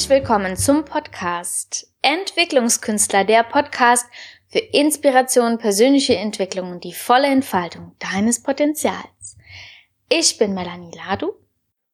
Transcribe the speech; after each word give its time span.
Herzlich 0.00 0.22
willkommen 0.22 0.56
zum 0.56 0.86
Podcast 0.86 1.92
Entwicklungskünstler, 2.00 3.24
der 3.24 3.42
Podcast 3.42 4.06
für 4.48 4.58
Inspiration, 4.58 5.58
persönliche 5.58 6.16
Entwicklung 6.16 6.70
und 6.72 6.84
die 6.84 6.94
volle 6.94 7.26
Entfaltung 7.26 7.92
deines 7.98 8.42
Potenzials. 8.42 9.36
Ich 10.08 10.38
bin 10.38 10.54
Melanie 10.54 10.96
Ladu. 10.96 11.34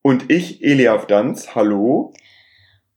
Und 0.03 0.31
ich, 0.31 0.63
Eliaf 0.63 1.09
Danz. 1.09 1.57
Hallo. 1.57 2.13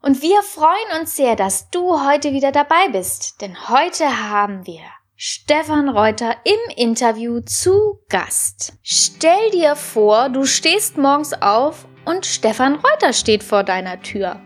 Und 0.04 0.22
wir 0.22 0.44
freuen 0.44 1.02
uns 1.02 1.16
sehr, 1.16 1.36
dass 1.36 1.72
du 1.72 2.06
heute 2.08 2.32
wieder 2.32 2.52
dabei 2.52 2.90
bist, 2.92 3.42
denn 3.42 3.68
heute 3.68 4.30
haben 4.30 4.68
wir 4.68 4.84
Stefan 5.16 5.90
Reuter 5.90 6.36
im 6.44 6.76
Interview 6.78 7.40
zu 7.40 8.00
Gast. 8.10 8.74
Stell 8.84 9.50
dir 9.50 9.76
vor, 9.76 10.30
du 10.30 10.46
stehst 10.46 11.00
morgens 11.00 11.34
auf 11.34 11.88
und 12.06 12.28
Stefan 12.28 12.76
Reuter 12.76 13.14
steht 13.14 13.44
vor 13.44 13.64
deiner 13.64 14.00
Tür. 14.04 14.40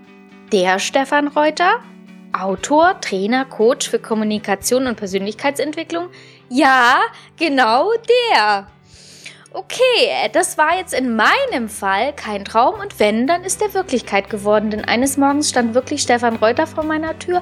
Der 0.53 0.77
Stefan 0.77 1.30
Reuter? 1.30 1.80
Autor, 2.31 3.02
Trainer, 3.02 3.43
Coach 3.43 3.89
für 3.89 3.98
Kommunikation 3.98 4.85
und 4.85 4.98
Persönlichkeitsentwicklung? 4.98 6.09
Ja, 6.48 6.99
genau 7.39 7.89
der. 8.38 8.67
Okay, 9.52 10.29
das 10.31 10.59
war 10.59 10.77
jetzt 10.77 10.93
in 10.93 11.16
meinem 11.16 11.70
Fall 11.70 12.13
kein 12.13 12.45
Traum 12.45 12.79
und 12.79 12.99
wenn, 12.99 13.26
dann 13.26 13.43
ist 13.43 13.63
er 13.63 13.73
Wirklichkeit 13.73 14.29
geworden, 14.29 14.70
denn 14.70 14.85
eines 14.85 15.17
Morgens 15.17 15.49
stand 15.49 15.73
wirklich 15.73 16.03
Stefan 16.03 16.35
Reuter 16.35 16.67
vor 16.67 16.84
meiner 16.84 17.17
Tür, 17.17 17.41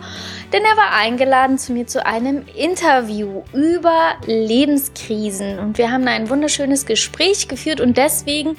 denn 0.53 0.63
er 0.63 0.77
war 0.77 0.93
eingeladen 0.93 1.57
zu 1.57 1.73
mir 1.73 1.87
zu 1.87 2.05
einem 2.05 2.45
Interview 2.55 3.43
über 3.53 4.13
Lebenskrisen 4.25 5.59
und 5.59 5.77
wir 5.77 5.91
haben 5.91 6.07
ein 6.07 6.29
wunderschönes 6.29 6.85
Gespräch 6.85 7.49
geführt 7.49 7.81
und 7.81 7.97
deswegen 7.97 8.55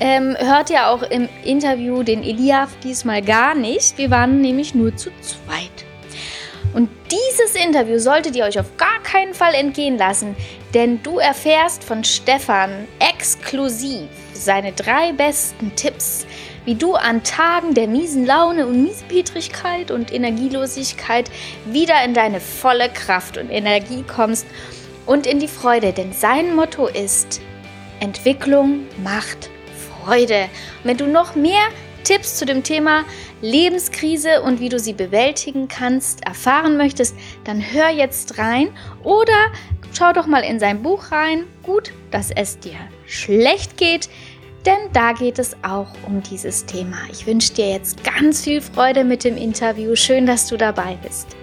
ähm, 0.00 0.36
hört 0.38 0.70
ihr 0.70 0.88
auch 0.88 1.02
im 1.02 1.28
Interview 1.44 2.02
den 2.02 2.22
Eliaf 2.22 2.70
diesmal 2.82 3.22
gar 3.22 3.54
nicht. 3.54 3.98
Wir 3.98 4.10
waren 4.10 4.40
nämlich 4.40 4.74
nur 4.74 4.96
zu 4.96 5.10
zweit. 5.20 5.84
Und 6.74 6.90
dieses 7.10 7.56
Interview 7.56 7.98
solltet 7.98 8.36
ihr 8.36 8.44
euch 8.44 8.58
auf 8.58 8.76
gar 8.76 9.02
keinen 9.02 9.34
Fall 9.34 9.54
entgehen 9.54 9.96
lassen, 9.96 10.36
denn 10.74 11.02
du 11.02 11.18
erfährst 11.18 11.82
von 11.82 12.04
Stefan 12.04 12.86
exklusiv 12.98 14.08
seine 14.34 14.72
drei 14.72 15.12
besten 15.12 15.74
Tipps, 15.74 16.26
wie 16.66 16.74
du 16.74 16.94
an 16.94 17.24
Tagen 17.24 17.72
der 17.72 17.88
miesen 17.88 18.26
Laune 18.26 18.66
und 18.66 18.84
Miespetrigkeit 18.84 19.90
und 19.90 20.12
Energielosigkeit 20.12 21.30
wieder 21.64 22.04
in 22.04 22.12
deine 22.12 22.40
volle 22.40 22.90
Kraft 22.90 23.38
und 23.38 23.50
Energie 23.50 24.04
kommst 24.06 24.46
und 25.06 25.26
in 25.26 25.40
die 25.40 25.48
Freude, 25.48 25.92
denn 25.94 26.12
sein 26.12 26.54
Motto 26.54 26.86
ist 26.86 27.40
Entwicklung 28.00 28.80
macht 29.02 29.48
Freude. 30.08 30.48
Wenn 30.84 30.96
du 30.96 31.06
noch 31.06 31.34
mehr 31.34 31.60
Tipps 32.02 32.36
zu 32.36 32.46
dem 32.46 32.62
Thema 32.62 33.04
Lebenskrise 33.42 34.40
und 34.40 34.58
wie 34.58 34.70
du 34.70 34.78
sie 34.78 34.94
bewältigen 34.94 35.68
kannst 35.68 36.24
erfahren 36.24 36.78
möchtest, 36.78 37.14
dann 37.44 37.60
hör 37.60 37.90
jetzt 37.90 38.38
rein 38.38 38.70
oder 39.04 39.52
schau 39.92 40.14
doch 40.14 40.26
mal 40.26 40.40
in 40.40 40.60
sein 40.60 40.82
Buch 40.82 41.12
rein. 41.12 41.44
Gut, 41.62 41.92
dass 42.10 42.30
es 42.30 42.58
dir 42.58 42.78
schlecht 43.06 43.76
geht, 43.76 44.08
denn 44.64 44.78
da 44.94 45.12
geht 45.12 45.38
es 45.38 45.54
auch 45.62 45.88
um 46.06 46.22
dieses 46.22 46.64
Thema. 46.64 46.96
Ich 47.12 47.26
wünsche 47.26 47.52
dir 47.52 47.68
jetzt 47.68 48.02
ganz 48.02 48.42
viel 48.42 48.62
Freude 48.62 49.04
mit 49.04 49.24
dem 49.24 49.36
Interview. 49.36 49.94
Schön, 49.94 50.24
dass 50.24 50.46
du 50.46 50.56
dabei 50.56 50.96
bist. 51.02 51.36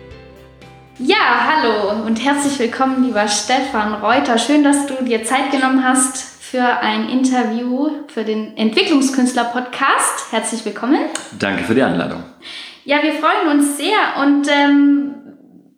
Ja, 0.97 1.51
hallo 1.51 2.03
und 2.03 2.15
herzlich 2.25 2.57
willkommen, 2.57 3.05
lieber 3.05 3.27
Stefan 3.27 3.93
Reuter. 3.93 4.39
Schön, 4.39 4.63
dass 4.63 4.87
du 4.87 5.03
dir 5.03 5.23
Zeit 5.23 5.51
genommen 5.51 5.83
hast 5.83 6.34
für 6.51 6.63
ein 6.63 7.09
Interview 7.09 7.89
für 8.07 8.23
den 8.23 8.55
Entwicklungskünstler-Podcast. 8.55 10.31
Herzlich 10.31 10.63
willkommen. 10.63 10.99
Danke 11.39 11.63
für 11.63 11.73
die 11.73 11.81
Einladung. 11.81 12.23
Ja, 12.83 12.97
wir 13.01 13.13
freuen 13.13 13.57
uns 13.57 13.77
sehr. 13.77 14.21
Und 14.21 14.47
ähm, 14.47 15.15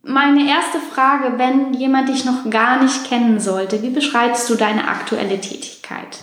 meine 0.03 0.41
erste 0.49 0.79
Frage, 0.93 1.37
wenn 1.37 1.73
jemand 1.73 2.09
dich 2.09 2.25
noch 2.25 2.49
gar 2.49 2.83
nicht 2.83 3.07
kennen 3.07 3.39
sollte, 3.39 3.81
wie 3.81 3.91
beschreibst 3.91 4.49
du 4.49 4.55
deine 4.55 4.89
aktuelle 4.89 5.39
Tätigkeit? 5.39 6.17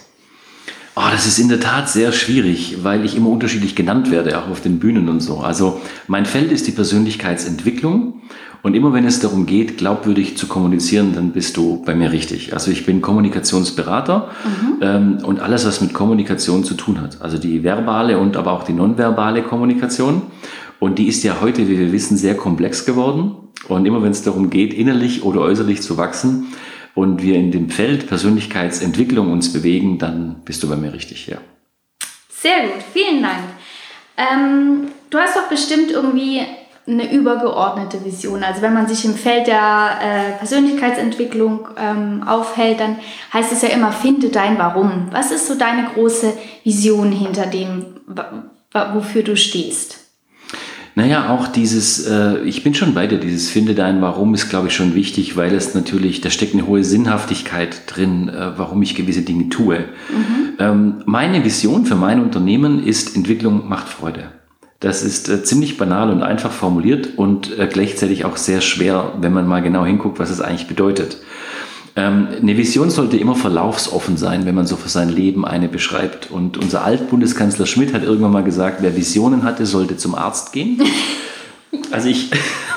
Oh, 0.94 1.08
das 1.10 1.26
ist 1.26 1.38
in 1.38 1.48
der 1.48 1.60
Tat 1.60 1.88
sehr 1.88 2.12
schwierig, 2.12 2.84
weil 2.84 3.04
ich 3.06 3.16
immer 3.16 3.30
unterschiedlich 3.30 3.74
genannt 3.74 4.10
werde, 4.10 4.38
auch 4.38 4.50
auf 4.50 4.60
den 4.60 4.78
Bühnen 4.78 5.08
und 5.08 5.20
so. 5.20 5.38
Also 5.38 5.80
mein 6.06 6.26
Feld 6.26 6.52
ist 6.52 6.66
die 6.66 6.72
Persönlichkeitsentwicklung 6.72 8.20
und 8.64 8.74
immer 8.74 8.94
wenn 8.94 9.04
es 9.04 9.20
darum 9.20 9.44
geht, 9.44 9.76
glaubwürdig 9.76 10.38
zu 10.38 10.46
kommunizieren, 10.46 11.12
dann 11.14 11.32
bist 11.32 11.58
du 11.58 11.82
bei 11.84 11.94
mir 11.94 12.12
richtig. 12.12 12.54
Also 12.54 12.70
ich 12.70 12.86
bin 12.86 13.02
Kommunikationsberater 13.02 14.30
mhm. 14.42 14.78
ähm, 14.80 15.18
und 15.22 15.40
alles, 15.40 15.66
was 15.66 15.82
mit 15.82 15.92
Kommunikation 15.92 16.64
zu 16.64 16.72
tun 16.72 17.02
hat. 17.02 17.20
Also 17.20 17.36
die 17.36 17.62
verbale 17.62 18.18
und 18.18 18.38
aber 18.38 18.52
auch 18.52 18.64
die 18.64 18.72
nonverbale 18.72 19.42
Kommunikation. 19.42 20.22
Und 20.80 20.98
die 20.98 21.08
ist 21.08 21.22
ja 21.24 21.42
heute, 21.42 21.68
wie 21.68 21.78
wir 21.78 21.92
wissen, 21.92 22.16
sehr 22.16 22.38
komplex 22.38 22.86
geworden. 22.86 23.34
Und 23.68 23.84
immer 23.84 24.02
wenn 24.02 24.12
es 24.12 24.22
darum 24.22 24.48
geht, 24.48 24.72
innerlich 24.72 25.24
oder 25.24 25.42
äußerlich 25.42 25.82
zu 25.82 25.98
wachsen 25.98 26.46
und 26.94 27.22
wir 27.22 27.34
in 27.34 27.52
dem 27.52 27.68
Feld 27.68 28.06
Persönlichkeitsentwicklung 28.06 29.30
uns 29.30 29.52
bewegen, 29.52 29.98
dann 29.98 30.36
bist 30.46 30.62
du 30.62 30.70
bei 30.70 30.76
mir 30.76 30.94
richtig, 30.94 31.26
ja. 31.26 31.36
Sehr 32.30 32.62
gut, 32.62 32.82
vielen 32.94 33.22
Dank. 33.22 33.44
Ähm, 34.16 34.88
du 35.10 35.18
hast 35.18 35.36
doch 35.36 35.50
bestimmt 35.50 35.90
irgendwie 35.90 36.40
eine 36.86 37.12
übergeordnete 37.12 38.04
Vision. 38.04 38.42
Also 38.42 38.60
wenn 38.62 38.74
man 38.74 38.86
sich 38.86 39.04
im 39.04 39.14
Feld 39.14 39.46
der 39.46 39.98
äh, 40.02 40.38
Persönlichkeitsentwicklung 40.38 41.68
ähm, 41.78 42.22
aufhält, 42.26 42.80
dann 42.80 42.96
heißt 43.32 43.52
es 43.52 43.62
ja 43.62 43.68
immer, 43.70 43.92
finde 43.92 44.28
dein 44.28 44.58
Warum. 44.58 45.08
Was 45.10 45.30
ist 45.30 45.46
so 45.46 45.54
deine 45.54 45.88
große 45.94 46.34
Vision 46.62 47.10
hinter 47.10 47.46
dem, 47.46 47.86
wofür 48.92 49.22
du 49.22 49.36
stehst? 49.36 50.00
Naja, 50.96 51.30
auch 51.30 51.48
dieses, 51.48 52.06
äh, 52.06 52.38
ich 52.44 52.62
bin 52.62 52.74
schon 52.74 52.94
bei 52.94 53.08
dir, 53.08 53.18
dieses 53.18 53.50
Finde 53.50 53.74
dein 53.74 54.00
Warum 54.00 54.32
ist, 54.32 54.48
glaube 54.48 54.68
ich, 54.68 54.76
schon 54.76 54.94
wichtig, 54.94 55.36
weil 55.36 55.52
es 55.52 55.74
natürlich, 55.74 56.20
da 56.20 56.30
steckt 56.30 56.54
eine 56.54 56.68
hohe 56.68 56.84
Sinnhaftigkeit 56.84 57.82
drin, 57.86 58.28
äh, 58.28 58.56
warum 58.56 58.80
ich 58.80 58.94
gewisse 58.94 59.22
Dinge 59.22 59.48
tue. 59.48 59.78
Mhm. 59.78 60.52
Ähm, 60.60 61.02
meine 61.04 61.44
Vision 61.44 61.84
für 61.84 61.96
mein 61.96 62.22
Unternehmen 62.22 62.84
ist, 62.84 63.16
Entwicklung 63.16 63.68
macht 63.68 63.88
Freude. 63.88 64.28
Das 64.84 65.02
ist 65.02 65.30
äh, 65.30 65.42
ziemlich 65.42 65.78
banal 65.78 66.10
und 66.10 66.22
einfach 66.22 66.52
formuliert 66.52 67.16
und 67.16 67.58
äh, 67.58 67.66
gleichzeitig 67.66 68.26
auch 68.26 68.36
sehr 68.36 68.60
schwer, 68.60 69.14
wenn 69.18 69.32
man 69.32 69.46
mal 69.46 69.62
genau 69.62 69.86
hinguckt, 69.86 70.18
was 70.18 70.28
es 70.28 70.42
eigentlich 70.42 70.68
bedeutet. 70.68 71.16
Ähm, 71.96 72.28
eine 72.42 72.58
Vision 72.58 72.90
sollte 72.90 73.16
immer 73.16 73.34
verlaufsoffen 73.34 74.18
sein, 74.18 74.44
wenn 74.44 74.54
man 74.54 74.66
so 74.66 74.76
für 74.76 74.90
sein 74.90 75.08
Leben 75.08 75.46
eine 75.46 75.68
beschreibt. 75.68 76.30
Und 76.30 76.58
unser 76.58 76.84
Altbundeskanzler 76.84 77.64
Schmidt 77.64 77.94
hat 77.94 78.02
irgendwann 78.02 78.32
mal 78.32 78.44
gesagt, 78.44 78.82
wer 78.82 78.94
Visionen 78.94 79.42
hatte, 79.42 79.64
sollte 79.64 79.96
zum 79.96 80.14
Arzt 80.14 80.52
gehen. 80.52 80.82
Also 81.90 82.08
ich, 82.08 82.30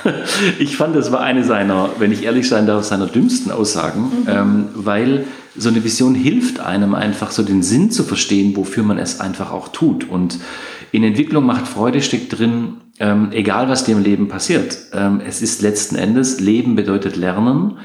ich 0.59 0.77
fand, 0.77 0.95
das 0.95 1.11
war 1.11 1.21
eine 1.21 1.43
seiner, 1.43 1.89
wenn 1.99 2.11
ich 2.11 2.23
ehrlich 2.23 2.47
sein 2.47 2.67
darf, 2.67 2.83
seiner 2.83 3.07
dümmsten 3.07 3.51
Aussagen, 3.51 4.01
mhm. 4.01 4.27
ähm, 4.29 4.69
weil 4.75 5.25
so 5.55 5.69
eine 5.69 5.83
Vision 5.83 6.13
hilft 6.13 6.59
einem 6.59 6.93
einfach 6.93 7.31
so 7.31 7.43
den 7.43 7.63
Sinn 7.63 7.89
zu 7.89 8.03
verstehen, 8.03 8.55
wofür 8.55 8.83
man 8.83 8.99
es 8.99 9.19
einfach 9.19 9.51
auch 9.51 9.69
tut. 9.69 10.07
Und 10.07 10.39
in 10.91 11.03
Entwicklung 11.03 11.45
macht 11.45 11.67
Freude 11.67 12.01
steckt 12.01 12.37
drin, 12.37 12.77
ähm, 12.99 13.29
egal 13.31 13.67
was 13.69 13.83
dir 13.83 13.95
im 13.95 14.03
Leben 14.03 14.27
passiert. 14.27 14.77
Ähm, 14.93 15.21
es 15.25 15.41
ist 15.41 15.61
letzten 15.61 15.95
Endes, 15.95 16.39
Leben 16.39 16.75
bedeutet 16.75 17.15
Lernen, 17.15 17.77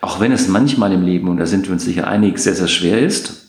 auch 0.00 0.20
wenn 0.20 0.32
es 0.32 0.48
manchmal 0.48 0.92
im 0.92 1.02
Leben, 1.02 1.28
und 1.28 1.38
da 1.38 1.46
sind 1.46 1.66
wir 1.66 1.72
uns 1.72 1.84
sicher 1.84 2.06
einig, 2.06 2.38
sehr, 2.38 2.54
sehr 2.54 2.68
schwer 2.68 3.00
ist. 3.00 3.43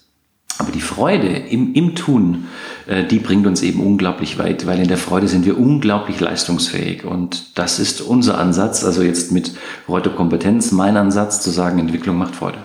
Aber 0.57 0.71
die 0.71 0.81
Freude 0.81 1.27
im, 1.27 1.73
im 1.73 1.95
Tun, 1.95 2.47
äh, 2.87 3.03
die 3.03 3.19
bringt 3.19 3.45
uns 3.45 3.61
eben 3.61 3.81
unglaublich 3.81 4.39
weit, 4.39 4.65
weil 4.65 4.79
in 4.79 4.87
der 4.87 4.97
Freude 4.97 5.27
sind 5.27 5.45
wir 5.45 5.59
unglaublich 5.59 6.19
leistungsfähig. 6.19 7.03
Und 7.03 7.57
das 7.57 7.79
ist 7.79 8.01
unser 8.01 8.37
Ansatz, 8.37 8.83
also 8.83 9.01
jetzt 9.01 9.31
mit 9.31 9.51
Reuter 9.87 10.11
Kompetenz, 10.11 10.71
mein 10.71 10.95
Ansatz 10.97 11.41
zu 11.41 11.49
sagen, 11.49 11.79
Entwicklung 11.79 12.17
macht 12.17 12.35
Freude. 12.35 12.59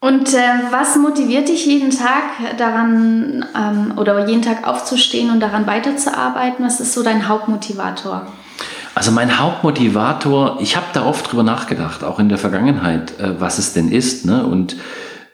Und 0.00 0.34
äh, 0.34 0.38
was 0.70 0.96
motiviert 0.96 1.48
dich 1.48 1.64
jeden 1.66 1.90
Tag 1.90 2.56
daran 2.58 3.44
ähm, 3.56 3.94
oder 3.96 4.26
jeden 4.28 4.42
Tag 4.42 4.68
aufzustehen 4.68 5.30
und 5.30 5.40
daran 5.40 5.66
weiterzuarbeiten? 5.66 6.64
Was 6.64 6.80
ist 6.80 6.92
so 6.92 7.02
dein 7.02 7.26
Hauptmotivator? 7.26 8.26
Also 8.94 9.10
mein 9.10 9.38
Hauptmotivator, 9.38 10.58
ich 10.60 10.76
habe 10.76 10.86
da 10.92 11.04
oft 11.04 11.30
drüber 11.30 11.42
nachgedacht, 11.42 12.04
auch 12.04 12.18
in 12.18 12.28
der 12.28 12.38
Vergangenheit, 12.38 13.18
äh, 13.18 13.40
was 13.40 13.58
es 13.58 13.72
denn 13.72 13.90
ist. 13.90 14.26
Ne? 14.26 14.46
Und 14.46 14.76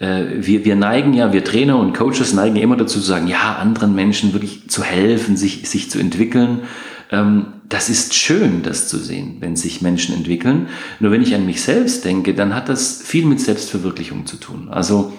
wir, 0.03 0.65
wir 0.65 0.77
neigen 0.77 1.15
ja, 1.15 1.33
wir 1.33 1.45
Trainer 1.45 1.79
und 1.79 1.93
Coaches 1.93 2.33
neigen 2.33 2.57
immer 2.57 2.77
dazu 2.77 2.99
zu 2.99 3.07
sagen, 3.07 3.29
ja, 3.29 3.57
anderen 3.57 3.95
Menschen 3.95 4.33
wirklich 4.33 4.69
zu 4.69 4.83
helfen, 4.83 5.37
sich, 5.37 5.69
sich 5.69 5.91
zu 5.91 5.99
entwickeln. 5.99 6.63
Ähm, 7.11 7.47
das 7.69 7.89
ist 7.89 8.15
schön, 8.15 8.63
das 8.63 8.89
zu 8.89 8.99
sehen, 8.99 9.37
wenn 9.41 9.57
sich 9.57 9.81
Menschen 9.81 10.15
entwickeln. 10.15 10.69
Nur 11.01 11.13
wenn 11.13 11.23
ich 11.23 11.35
an 11.35 11.47
mich 11.47 11.63
selbst 11.63 12.05
denke, 12.05 12.35
dann 12.35 12.55
hat 12.55 12.69
das 12.69 13.01
viel 13.03 13.25
mit 13.25 13.41
Selbstverwirklichung 13.41 14.27
zu 14.27 14.37
tun. 14.37 14.69
Also 14.71 15.13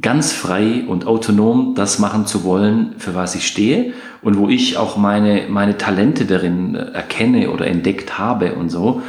ganz 0.00 0.32
frei 0.32 0.84
und 0.86 1.06
autonom 1.06 1.74
das 1.74 1.98
machen 1.98 2.26
zu 2.26 2.44
wollen, 2.44 2.94
für 2.98 3.14
was 3.14 3.34
ich 3.34 3.46
stehe 3.46 3.94
und 4.22 4.38
wo 4.38 4.48
ich 4.48 4.76
auch 4.76 4.96
meine, 4.96 5.46
meine 5.48 5.76
Talente 5.76 6.24
darin 6.24 6.74
erkenne 6.74 7.50
oder 7.50 7.66
entdeckt 7.66 8.18
habe 8.18 8.54
und 8.54 8.70
so. 8.70 9.02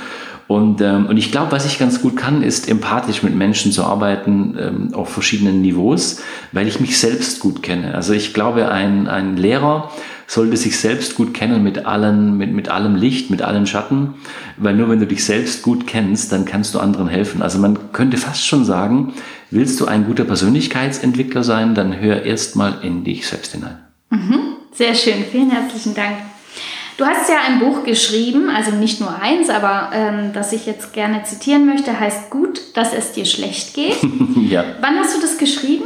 Und, 0.47 0.79
ähm, 0.81 1.07
und 1.07 1.17
ich 1.17 1.31
glaube, 1.31 1.51
was 1.51 1.65
ich 1.65 1.79
ganz 1.79 2.01
gut 2.01 2.15
kann, 2.15 2.43
ist 2.43 2.69
empathisch 2.69 3.23
mit 3.23 3.35
Menschen 3.35 3.71
zu 3.71 3.83
arbeiten 3.83 4.55
ähm, 4.59 4.93
auf 4.93 5.09
verschiedenen 5.09 5.61
Niveaus, 5.61 6.21
weil 6.51 6.67
ich 6.67 6.79
mich 6.79 6.99
selbst 6.99 7.39
gut 7.39 7.63
kenne. 7.63 7.95
Also 7.95 8.13
ich 8.13 8.33
glaube, 8.33 8.69
ein, 8.69 9.07
ein 9.07 9.37
Lehrer 9.37 9.91
sollte 10.27 10.57
sich 10.57 10.79
selbst 10.79 11.15
gut 11.15 11.33
kennen 11.33 11.63
mit, 11.63 11.85
allen, 11.85 12.37
mit, 12.37 12.53
mit 12.53 12.69
allem 12.69 12.95
Licht, 12.95 13.31
mit 13.31 13.41
allen 13.41 13.65
Schatten, 13.65 14.15
weil 14.57 14.75
nur 14.75 14.89
wenn 14.89 14.99
du 14.99 15.07
dich 15.07 15.23
selbst 15.23 15.63
gut 15.63 15.87
kennst, 15.87 16.31
dann 16.31 16.45
kannst 16.45 16.75
du 16.75 16.79
anderen 16.79 17.07
helfen. 17.07 17.41
Also 17.41 17.57
man 17.59 17.91
könnte 17.91 18.17
fast 18.17 18.45
schon 18.45 18.65
sagen, 18.65 19.13
willst 19.51 19.79
du 19.79 19.85
ein 19.85 20.05
guter 20.05 20.25
Persönlichkeitsentwickler 20.25 21.43
sein, 21.43 21.75
dann 21.75 21.99
hör 21.99 22.23
erstmal 22.23 22.79
in 22.83 23.03
dich 23.03 23.27
selbst 23.27 23.53
hinein. 23.53 23.79
Mhm. 24.09 24.39
Sehr 24.71 24.93
schön, 24.93 25.23
vielen 25.31 25.51
herzlichen 25.51 25.95
Dank. 25.95 26.17
Du 26.97 27.05
hast 27.05 27.29
ja 27.29 27.37
ein 27.47 27.59
Buch 27.59 27.83
geschrieben, 27.83 28.49
also 28.49 28.71
nicht 28.71 29.01
nur 29.01 29.13
eins, 29.21 29.49
aber 29.49 29.89
ähm, 29.93 30.31
das 30.33 30.53
ich 30.53 30.65
jetzt 30.65 30.93
gerne 30.93 31.23
zitieren 31.23 31.65
möchte, 31.65 31.99
heißt 31.99 32.29
Gut, 32.29 32.61
dass 32.73 32.93
es 32.93 33.11
dir 33.11 33.25
schlecht 33.25 33.73
geht. 33.73 33.97
ja. 34.49 34.63
Wann 34.79 34.97
hast 34.97 35.15
du 35.15 35.21
das 35.21 35.37
geschrieben? 35.37 35.85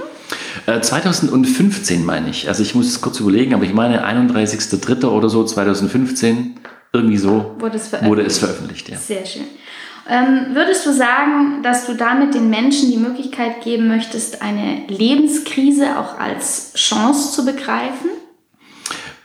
2015 0.65 2.01
äh, 2.01 2.03
meine 2.03 2.29
ich. 2.29 2.47
Also 2.47 2.61
ich 2.61 2.75
muss 2.75 2.87
es 2.87 3.01
kurz 3.01 3.19
überlegen, 3.19 3.55
aber 3.55 3.63
ich 3.63 3.73
meine 3.73 4.05
31.03. 4.05 5.05
oder 5.05 5.29
so 5.29 5.43
2015, 5.43 6.55
irgendwie 6.93 7.17
so 7.17 7.55
wurde 7.57 7.77
es 7.77 7.87
veröffentlicht. 7.87 8.09
Wurde 8.09 8.21
es 8.23 8.37
veröffentlicht 8.37 8.89
ja. 8.89 8.97
Sehr 8.97 9.25
schön. 9.25 9.45
Ähm, 10.07 10.53
würdest 10.53 10.85
du 10.85 10.93
sagen, 10.93 11.61
dass 11.63 11.85
du 11.85 11.93
damit 11.93 12.33
den 12.33 12.49
Menschen 12.49 12.91
die 12.91 12.97
Möglichkeit 12.97 13.63
geben 13.63 13.87
möchtest, 13.87 14.41
eine 14.41 14.83
Lebenskrise 14.87 15.99
auch 15.99 16.19
als 16.19 16.73
Chance 16.75 17.31
zu 17.33 17.45
begreifen? 17.45 18.09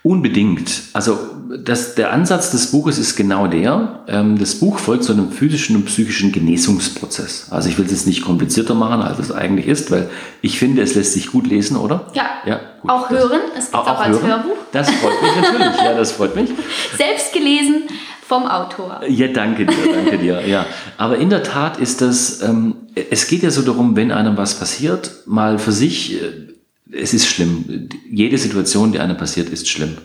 Unbedingt. 0.05 0.83
Also 0.93 1.17
das, 1.57 1.95
der 1.95 2.13
Ansatz 2.13 2.51
des 2.51 2.69
Buches 2.69 2.99
ist 2.99 3.15
genau 3.15 3.47
der. 3.47 4.01
Ähm, 4.07 4.37
das 4.37 4.53
Buch 4.53 4.77
folgt 4.77 5.03
so 5.03 5.13
einem 5.13 5.31
physischen 5.31 5.75
und 5.75 5.85
psychischen 5.85 6.31
Genesungsprozess. 6.31 7.47
Also 7.49 7.69
ich 7.69 7.79
will 7.79 7.85
es 7.85 7.91
jetzt 7.91 8.05
nicht 8.05 8.21
komplizierter 8.21 8.75
machen, 8.75 9.01
als 9.01 9.17
es 9.17 9.31
eigentlich 9.31 9.65
ist, 9.65 9.89
weil 9.89 10.07
ich 10.43 10.59
finde, 10.59 10.83
es 10.83 10.93
lässt 10.93 11.13
sich 11.13 11.31
gut 11.31 11.47
lesen, 11.47 11.75
oder? 11.75 12.05
Ja. 12.13 12.25
ja 12.45 12.59
gut. 12.83 12.91
Auch 12.91 13.09
hören. 13.09 13.39
Es 13.57 13.65
gibt 13.65 13.73
auch, 13.73 13.87
auch 13.87 13.99
als 13.99 14.17
hören. 14.17 14.27
Hörbuch. 14.27 14.57
Das 14.71 14.91
freut 14.91 15.19
mich 15.23 15.35
natürlich. 15.37 15.81
Ja, 15.81 15.93
das 15.95 16.11
freut 16.11 16.35
mich. 16.35 16.49
Selbst 16.97 17.33
gelesen 17.33 17.85
vom 18.27 18.45
Autor. 18.45 19.01
Ja, 19.07 19.29
danke 19.29 19.65
dir, 19.65 19.91
danke 19.91 20.19
dir. 20.19 20.47
Ja, 20.47 20.67
aber 20.99 21.17
in 21.17 21.31
der 21.31 21.41
Tat 21.41 21.79
ist 21.79 22.01
das. 22.01 22.43
Ähm, 22.43 22.75
es 23.09 23.25
geht 23.25 23.41
ja 23.41 23.49
so 23.49 23.63
darum, 23.63 23.95
wenn 23.95 24.11
einem 24.11 24.37
was 24.37 24.59
passiert, 24.59 25.23
mal 25.25 25.57
für 25.57 25.71
sich. 25.71 26.21
Es 26.91 27.13
ist 27.13 27.25
schlimm. 27.25 27.89
Jede 28.09 28.37
Situation, 28.37 28.91
die 28.91 28.99
einem 28.99 29.17
passiert, 29.17 29.49
ist 29.49 29.67
schlimm. 29.67 29.97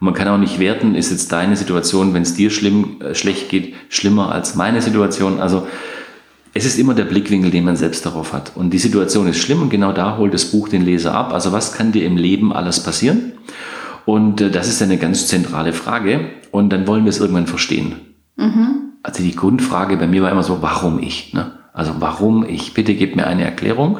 Und 0.00 0.06
man 0.06 0.14
kann 0.14 0.28
auch 0.28 0.38
nicht 0.38 0.58
werten, 0.58 0.94
ist 0.94 1.10
jetzt 1.10 1.30
deine 1.30 1.56
Situation, 1.56 2.14
wenn 2.14 2.22
es 2.22 2.34
dir 2.34 2.50
schlimm, 2.50 3.00
äh, 3.00 3.14
schlecht 3.14 3.48
geht, 3.48 3.74
schlimmer 3.88 4.32
als 4.32 4.54
meine 4.54 4.82
Situation. 4.82 5.40
Also 5.40 5.66
es 6.54 6.64
ist 6.64 6.78
immer 6.78 6.94
der 6.94 7.04
Blickwinkel, 7.04 7.50
den 7.50 7.64
man 7.64 7.76
selbst 7.76 8.04
darauf 8.04 8.32
hat. 8.32 8.52
Und 8.56 8.70
die 8.70 8.78
Situation 8.78 9.26
ist 9.28 9.38
schlimm 9.38 9.62
und 9.62 9.70
genau 9.70 9.92
da 9.92 10.16
holt 10.16 10.34
das 10.34 10.46
Buch 10.46 10.68
den 10.68 10.84
Leser 10.84 11.14
ab. 11.14 11.32
Also 11.32 11.52
was 11.52 11.72
kann 11.72 11.92
dir 11.92 12.04
im 12.04 12.16
Leben 12.16 12.52
alles 12.52 12.82
passieren? 12.82 13.32
Und 14.04 14.40
äh, 14.40 14.50
das 14.50 14.68
ist 14.68 14.82
eine 14.82 14.98
ganz 14.98 15.26
zentrale 15.28 15.72
Frage. 15.72 16.30
Und 16.50 16.70
dann 16.70 16.86
wollen 16.86 17.04
wir 17.04 17.10
es 17.10 17.20
irgendwann 17.20 17.46
verstehen. 17.46 17.94
Mhm. 18.36 18.92
Also 19.02 19.22
die 19.22 19.34
Grundfrage 19.34 19.96
bei 19.96 20.06
mir 20.06 20.22
war 20.22 20.30
immer 20.30 20.42
so, 20.42 20.62
warum 20.62 20.98
ich? 20.98 21.32
Ne? 21.32 21.52
Also 21.72 21.94
warum 21.98 22.44
ich? 22.44 22.74
Bitte 22.74 22.94
gib 22.94 23.16
mir 23.16 23.26
eine 23.26 23.44
Erklärung. 23.44 23.98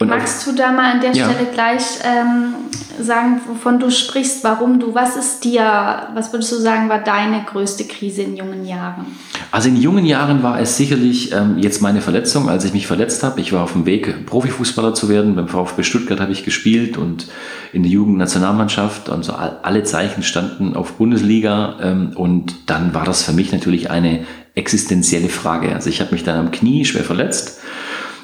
Und 0.00 0.08
Magst 0.08 0.46
du 0.46 0.52
da 0.52 0.72
mal 0.72 0.92
an 0.92 1.00
der 1.02 1.12
ja. 1.12 1.28
Stelle 1.28 1.50
gleich 1.52 1.82
ähm, 2.04 2.54
sagen, 2.98 3.38
wovon 3.46 3.78
du 3.78 3.90
sprichst, 3.90 4.42
warum 4.42 4.80
du, 4.80 4.94
was 4.94 5.14
ist 5.14 5.44
dir, 5.44 6.08
was 6.14 6.32
würdest 6.32 6.52
du 6.52 6.56
sagen, 6.56 6.88
war 6.88 7.00
deine 7.00 7.44
größte 7.44 7.84
Krise 7.84 8.22
in 8.22 8.34
jungen 8.34 8.66
Jahren? 8.66 9.04
Also 9.50 9.68
in 9.68 9.76
jungen 9.76 10.06
Jahren 10.06 10.42
war 10.42 10.58
es 10.58 10.78
sicherlich 10.78 11.32
ähm, 11.32 11.58
jetzt 11.58 11.82
meine 11.82 12.00
Verletzung, 12.00 12.48
als 12.48 12.64
ich 12.64 12.72
mich 12.72 12.86
verletzt 12.86 13.22
habe. 13.22 13.42
Ich 13.42 13.52
war 13.52 13.62
auf 13.62 13.72
dem 13.72 13.84
Weg, 13.84 14.24
Profifußballer 14.24 14.94
zu 14.94 15.10
werden. 15.10 15.36
Beim 15.36 15.48
VfB 15.48 15.82
Stuttgart 15.82 16.18
habe 16.18 16.32
ich 16.32 16.46
gespielt 16.46 16.96
und 16.96 17.26
in 17.74 17.82
der 17.82 17.92
Jugendnationalmannschaft. 17.92 19.10
Und 19.10 19.22
so 19.22 19.34
alle 19.34 19.82
Zeichen 19.82 20.22
standen 20.22 20.76
auf 20.76 20.94
Bundesliga. 20.94 21.76
Ähm, 21.82 22.12
und 22.14 22.70
dann 22.70 22.94
war 22.94 23.04
das 23.04 23.22
für 23.22 23.32
mich 23.32 23.52
natürlich 23.52 23.90
eine 23.90 24.24
existenzielle 24.54 25.28
Frage. 25.28 25.74
Also 25.74 25.90
ich 25.90 26.00
habe 26.00 26.12
mich 26.12 26.24
dann 26.24 26.38
am 26.38 26.50
Knie 26.50 26.86
schwer 26.86 27.04
verletzt 27.04 27.59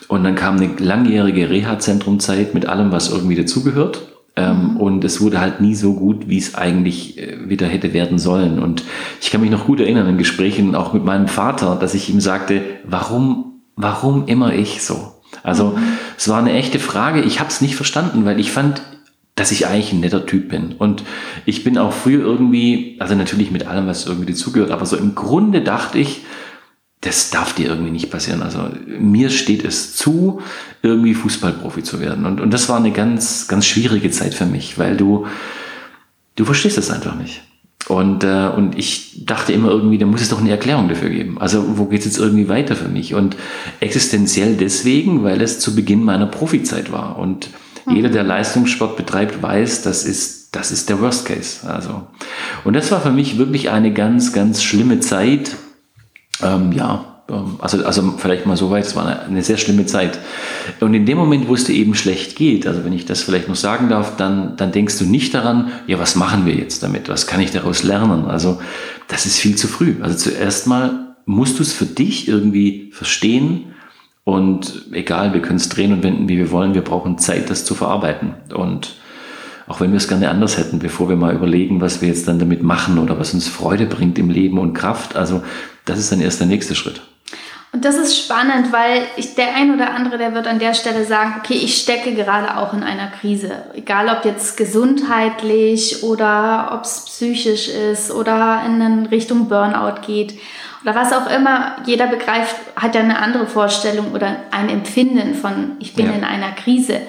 und 0.08 0.24
dann 0.24 0.34
kam 0.34 0.56
eine 0.56 0.70
langjährige 0.78 1.50
Reha-Zentrumzeit 1.50 2.54
mit 2.54 2.66
allem, 2.66 2.92
was 2.92 3.10
irgendwie 3.10 3.34
dazugehört. 3.34 4.02
Ähm, 4.36 4.72
mhm. 4.72 4.76
Und 4.76 5.04
es 5.04 5.20
wurde 5.20 5.40
halt 5.40 5.60
nie 5.60 5.74
so 5.74 5.94
gut, 5.94 6.28
wie 6.28 6.38
es 6.38 6.54
eigentlich 6.54 7.18
äh, 7.18 7.48
wieder 7.48 7.66
hätte 7.66 7.92
werden 7.92 8.18
sollen. 8.18 8.58
Und 8.58 8.84
ich 9.20 9.30
kann 9.30 9.40
mich 9.40 9.50
noch 9.50 9.66
gut 9.66 9.80
erinnern 9.80 10.08
in 10.08 10.18
Gesprächen 10.18 10.74
auch 10.74 10.92
mit 10.92 11.04
meinem 11.04 11.26
Vater, 11.26 11.76
dass 11.76 11.94
ich 11.94 12.10
ihm 12.10 12.20
sagte, 12.20 12.60
warum, 12.84 13.62
warum 13.76 14.26
immer 14.26 14.54
ich 14.54 14.82
so? 14.82 15.14
Also 15.42 15.68
mhm. 15.76 15.82
es 16.18 16.28
war 16.28 16.38
eine 16.38 16.52
echte 16.52 16.78
Frage. 16.78 17.22
Ich 17.22 17.40
habe 17.40 17.48
es 17.48 17.60
nicht 17.60 17.76
verstanden, 17.76 18.24
weil 18.26 18.38
ich 18.38 18.52
fand, 18.52 18.82
dass 19.36 19.52
ich 19.52 19.66
eigentlich 19.66 19.92
ein 19.92 20.00
netter 20.00 20.26
Typ 20.26 20.50
bin. 20.50 20.74
Und 20.78 21.02
ich 21.44 21.64
bin 21.64 21.78
auch 21.78 21.92
früher 21.92 22.20
irgendwie, 22.20 22.96
also 23.00 23.14
natürlich 23.14 23.50
mit 23.50 23.66
allem, 23.66 23.86
was 23.86 24.06
irgendwie 24.06 24.32
dazugehört, 24.32 24.70
aber 24.70 24.86
so 24.86 24.96
im 24.96 25.14
Grunde 25.14 25.62
dachte 25.62 25.98
ich, 25.98 26.22
das 27.06 27.30
darf 27.30 27.54
dir 27.54 27.68
irgendwie 27.68 27.92
nicht 27.92 28.10
passieren. 28.10 28.42
Also 28.42 28.68
mir 28.86 29.30
steht 29.30 29.64
es 29.64 29.94
zu, 29.94 30.40
irgendwie 30.82 31.14
Fußballprofi 31.14 31.82
zu 31.82 32.00
werden. 32.00 32.26
Und, 32.26 32.40
und 32.40 32.52
das 32.52 32.68
war 32.68 32.76
eine 32.76 32.90
ganz, 32.90 33.48
ganz 33.48 33.66
schwierige 33.66 34.10
Zeit 34.10 34.34
für 34.34 34.46
mich, 34.46 34.78
weil 34.78 34.96
du, 34.96 35.26
du 36.34 36.44
verstehst 36.44 36.78
es 36.78 36.90
einfach 36.90 37.14
nicht. 37.14 37.42
Und, 37.88 38.24
äh, 38.24 38.48
und 38.48 38.76
ich 38.76 39.24
dachte 39.24 39.52
immer 39.52 39.70
irgendwie, 39.70 39.98
da 39.98 40.06
muss 40.06 40.20
es 40.20 40.30
doch 40.30 40.40
eine 40.40 40.50
Erklärung 40.50 40.88
dafür 40.88 41.08
geben. 41.08 41.38
Also 41.40 41.78
wo 41.78 41.84
geht 41.84 42.00
es 42.00 42.06
jetzt 42.06 42.18
irgendwie 42.18 42.48
weiter 42.48 42.74
für 42.74 42.88
mich? 42.88 43.14
Und 43.14 43.36
existenziell 43.78 44.56
deswegen, 44.56 45.22
weil 45.22 45.40
es 45.40 45.60
zu 45.60 45.76
Beginn 45.76 46.02
meiner 46.02 46.26
Profizeit 46.26 46.90
war. 46.90 47.16
Und 47.18 47.50
mhm. 47.86 47.94
jeder, 47.94 48.08
der 48.08 48.24
Leistungssport 48.24 48.96
betreibt, 48.96 49.40
weiß, 49.40 49.82
das 49.82 50.04
ist, 50.04 50.48
das 50.56 50.72
ist 50.72 50.88
der 50.88 51.00
Worst 51.00 51.26
Case. 51.26 51.68
Also, 51.68 52.02
und 52.64 52.74
das 52.74 52.90
war 52.90 53.00
für 53.00 53.12
mich 53.12 53.38
wirklich 53.38 53.70
eine 53.70 53.92
ganz, 53.92 54.32
ganz 54.32 54.64
schlimme 54.64 54.98
Zeit, 54.98 55.54
ähm, 56.42 56.72
ja, 56.72 57.16
ähm, 57.28 57.56
also, 57.58 57.84
also 57.84 58.14
vielleicht 58.16 58.46
mal 58.46 58.56
so 58.56 58.70
weit, 58.70 58.84
es 58.84 58.96
war 58.96 59.06
eine, 59.06 59.22
eine, 59.22 59.42
sehr 59.42 59.56
schlimme 59.56 59.86
Zeit. 59.86 60.18
Und 60.80 60.94
in 60.94 61.06
dem 61.06 61.18
Moment, 61.18 61.48
wo 61.48 61.54
es 61.54 61.64
dir 61.64 61.74
eben 61.74 61.94
schlecht 61.94 62.36
geht, 62.36 62.66
also 62.66 62.84
wenn 62.84 62.92
ich 62.92 63.06
das 63.06 63.22
vielleicht 63.22 63.48
noch 63.48 63.56
sagen 63.56 63.88
darf, 63.88 64.16
dann, 64.16 64.56
dann 64.56 64.72
denkst 64.72 64.98
du 64.98 65.04
nicht 65.04 65.34
daran, 65.34 65.72
ja, 65.86 65.98
was 65.98 66.16
machen 66.16 66.46
wir 66.46 66.54
jetzt 66.54 66.82
damit? 66.82 67.08
Was 67.08 67.26
kann 67.26 67.40
ich 67.40 67.50
daraus 67.50 67.82
lernen? 67.82 68.26
Also 68.26 68.60
das 69.08 69.26
ist 69.26 69.38
viel 69.38 69.56
zu 69.56 69.68
früh. 69.68 69.96
Also 70.00 70.16
zuerst 70.16 70.66
mal 70.66 71.16
musst 71.24 71.58
du 71.58 71.62
es 71.62 71.72
für 71.72 71.86
dich 71.86 72.28
irgendwie 72.28 72.90
verstehen 72.92 73.74
und 74.24 74.86
egal, 74.92 75.34
wir 75.34 75.42
können 75.42 75.56
es 75.56 75.68
drehen 75.68 75.92
und 75.92 76.02
wenden, 76.02 76.28
wie 76.28 76.36
wir 76.36 76.50
wollen, 76.50 76.74
wir 76.74 76.82
brauchen 76.82 77.18
Zeit, 77.18 77.48
das 77.50 77.64
zu 77.64 77.74
verarbeiten. 77.74 78.34
Und 78.54 78.96
auch 79.66 79.80
wenn 79.80 79.90
wir 79.90 79.96
es 79.96 80.08
gerne 80.08 80.30
anders 80.30 80.58
hätten, 80.58 80.78
bevor 80.78 81.08
wir 81.08 81.16
mal 81.16 81.34
überlegen, 81.34 81.80
was 81.80 82.00
wir 82.00 82.08
jetzt 82.08 82.28
dann 82.28 82.38
damit 82.38 82.62
machen 82.62 82.98
oder 82.98 83.18
was 83.18 83.34
uns 83.34 83.48
Freude 83.48 83.86
bringt 83.86 84.18
im 84.18 84.30
Leben 84.30 84.58
und 84.58 84.74
Kraft. 84.74 85.16
Also 85.16 85.42
das 85.84 85.98
ist 85.98 86.12
dann 86.12 86.20
erst 86.20 86.40
der 86.40 86.46
nächste 86.46 86.74
Schritt. 86.74 87.02
Und 87.72 87.84
das 87.84 87.96
ist 87.96 88.16
spannend, 88.16 88.72
weil 88.72 89.02
ich, 89.16 89.34
der 89.34 89.54
ein 89.54 89.74
oder 89.74 89.92
andere, 89.92 90.16
der 90.16 90.32
wird 90.32 90.46
an 90.46 90.58
der 90.58 90.72
Stelle 90.72 91.04
sagen, 91.04 91.34
okay, 91.38 91.54
ich 91.54 91.76
stecke 91.76 92.14
gerade 92.14 92.56
auch 92.56 92.72
in 92.72 92.82
einer 92.82 93.08
Krise. 93.08 93.50
Egal 93.74 94.08
ob 94.08 94.24
jetzt 94.24 94.56
gesundheitlich 94.56 96.02
oder 96.02 96.70
ob 96.72 96.84
es 96.84 97.04
psychisch 97.04 97.68
ist 97.68 98.10
oder 98.10 98.62
in 98.64 99.06
Richtung 99.06 99.48
Burnout 99.48 100.00
geht 100.06 100.38
oder 100.82 100.94
was 100.94 101.12
auch 101.12 101.28
immer. 101.28 101.76
Jeder 101.84 102.06
begreift, 102.06 102.56
hat 102.76 102.94
ja 102.94 103.02
eine 103.02 103.18
andere 103.18 103.46
Vorstellung 103.46 104.12
oder 104.12 104.36
ein 104.52 104.70
Empfinden 104.70 105.34
von, 105.34 105.72
ich 105.80 105.94
bin 105.94 106.06
ja. 106.06 106.12
in 106.12 106.24
einer 106.24 106.52
Krise. 106.52 107.00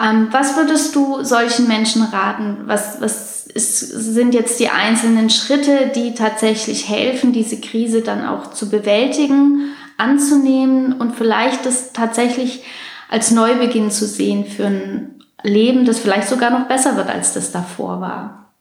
Ähm, 0.00 0.28
was 0.30 0.56
würdest 0.56 0.94
du 0.96 1.22
solchen 1.22 1.68
Menschen 1.68 2.02
raten? 2.02 2.58
Was, 2.64 3.00
was 3.00 3.46
ist, 3.46 3.80
sind 3.80 4.34
jetzt 4.34 4.58
die 4.58 4.70
einzelnen 4.70 5.28
Schritte, 5.28 5.90
die 5.94 6.14
tatsächlich 6.14 6.88
helfen, 6.88 7.32
diese 7.32 7.60
Krise 7.60 8.00
dann 8.00 8.24
auch 8.24 8.52
zu 8.52 8.70
bewältigen, 8.70 9.74
anzunehmen 9.98 10.94
und 10.94 11.16
vielleicht 11.16 11.66
das 11.66 11.92
tatsächlich 11.92 12.62
als 13.10 13.30
Neubeginn 13.32 13.90
zu 13.90 14.06
sehen 14.06 14.46
für 14.46 14.66
ein 14.66 15.22
Leben, 15.42 15.84
das 15.84 15.98
vielleicht 15.98 16.28
sogar 16.28 16.50
noch 16.50 16.68
besser 16.68 16.96
wird, 16.96 17.10
als 17.10 17.34
das 17.34 17.52
davor 17.52 18.00
war? 18.00 18.52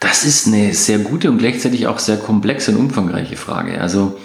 Das 0.00 0.24
ist 0.24 0.46
eine 0.46 0.74
sehr 0.74 0.98
gute 0.98 1.30
und 1.30 1.38
gleichzeitig 1.38 1.86
auch 1.86 1.98
sehr 1.98 2.16
komplexe 2.16 2.72
und 2.72 2.78
umfangreiche 2.78 3.36
Frage. 3.36 3.80
Also, 3.80 4.18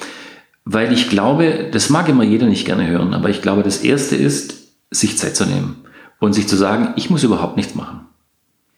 weil 0.66 0.92
ich 0.94 1.10
glaube, 1.10 1.70
das 1.72 1.90
mag 1.90 2.10
immer 2.10 2.24
jeder 2.24 2.48
nicht 2.48 2.66
gerne 2.66 2.88
hören, 2.88 3.14
aber 3.14 3.30
ich 3.30 3.42
glaube, 3.42 3.64
das 3.64 3.80
erste 3.80 4.16
ist, 4.16 4.56
sich 4.92 5.18
Zeit 5.18 5.36
zu 5.36 5.46
nehmen 5.46 5.81
und 6.22 6.34
sich 6.34 6.48
zu 6.48 6.56
sagen, 6.56 6.94
ich 6.96 7.10
muss 7.10 7.24
überhaupt 7.24 7.58
nichts 7.58 7.76
machen. 7.76 8.02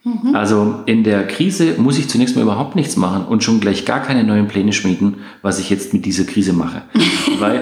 Mhm. 0.04 0.34
Also 0.34 0.80
in 0.88 1.04
der 1.04 1.28
Krise 1.28 1.76
muss 1.78 2.00
ich 2.00 2.10
zunächst 2.10 2.36
mal 2.36 2.42
überhaupt 2.42 2.76
nichts 2.76 2.96
machen 2.98 3.26
und 3.26 3.44
schon 3.44 3.60
gleich 3.60 3.86
gar 3.86 4.02
keine 4.02 4.24
neuen 4.24 4.48
Pläne 4.48 4.74
schmieden, 4.74 5.18
was 5.44 5.60
ich 5.60 5.70
jetzt 5.70 5.94
mit 5.94 6.06
dieser 6.06 6.24
Krise 6.24 6.54
mache. 6.54 6.82
weil 7.40 7.62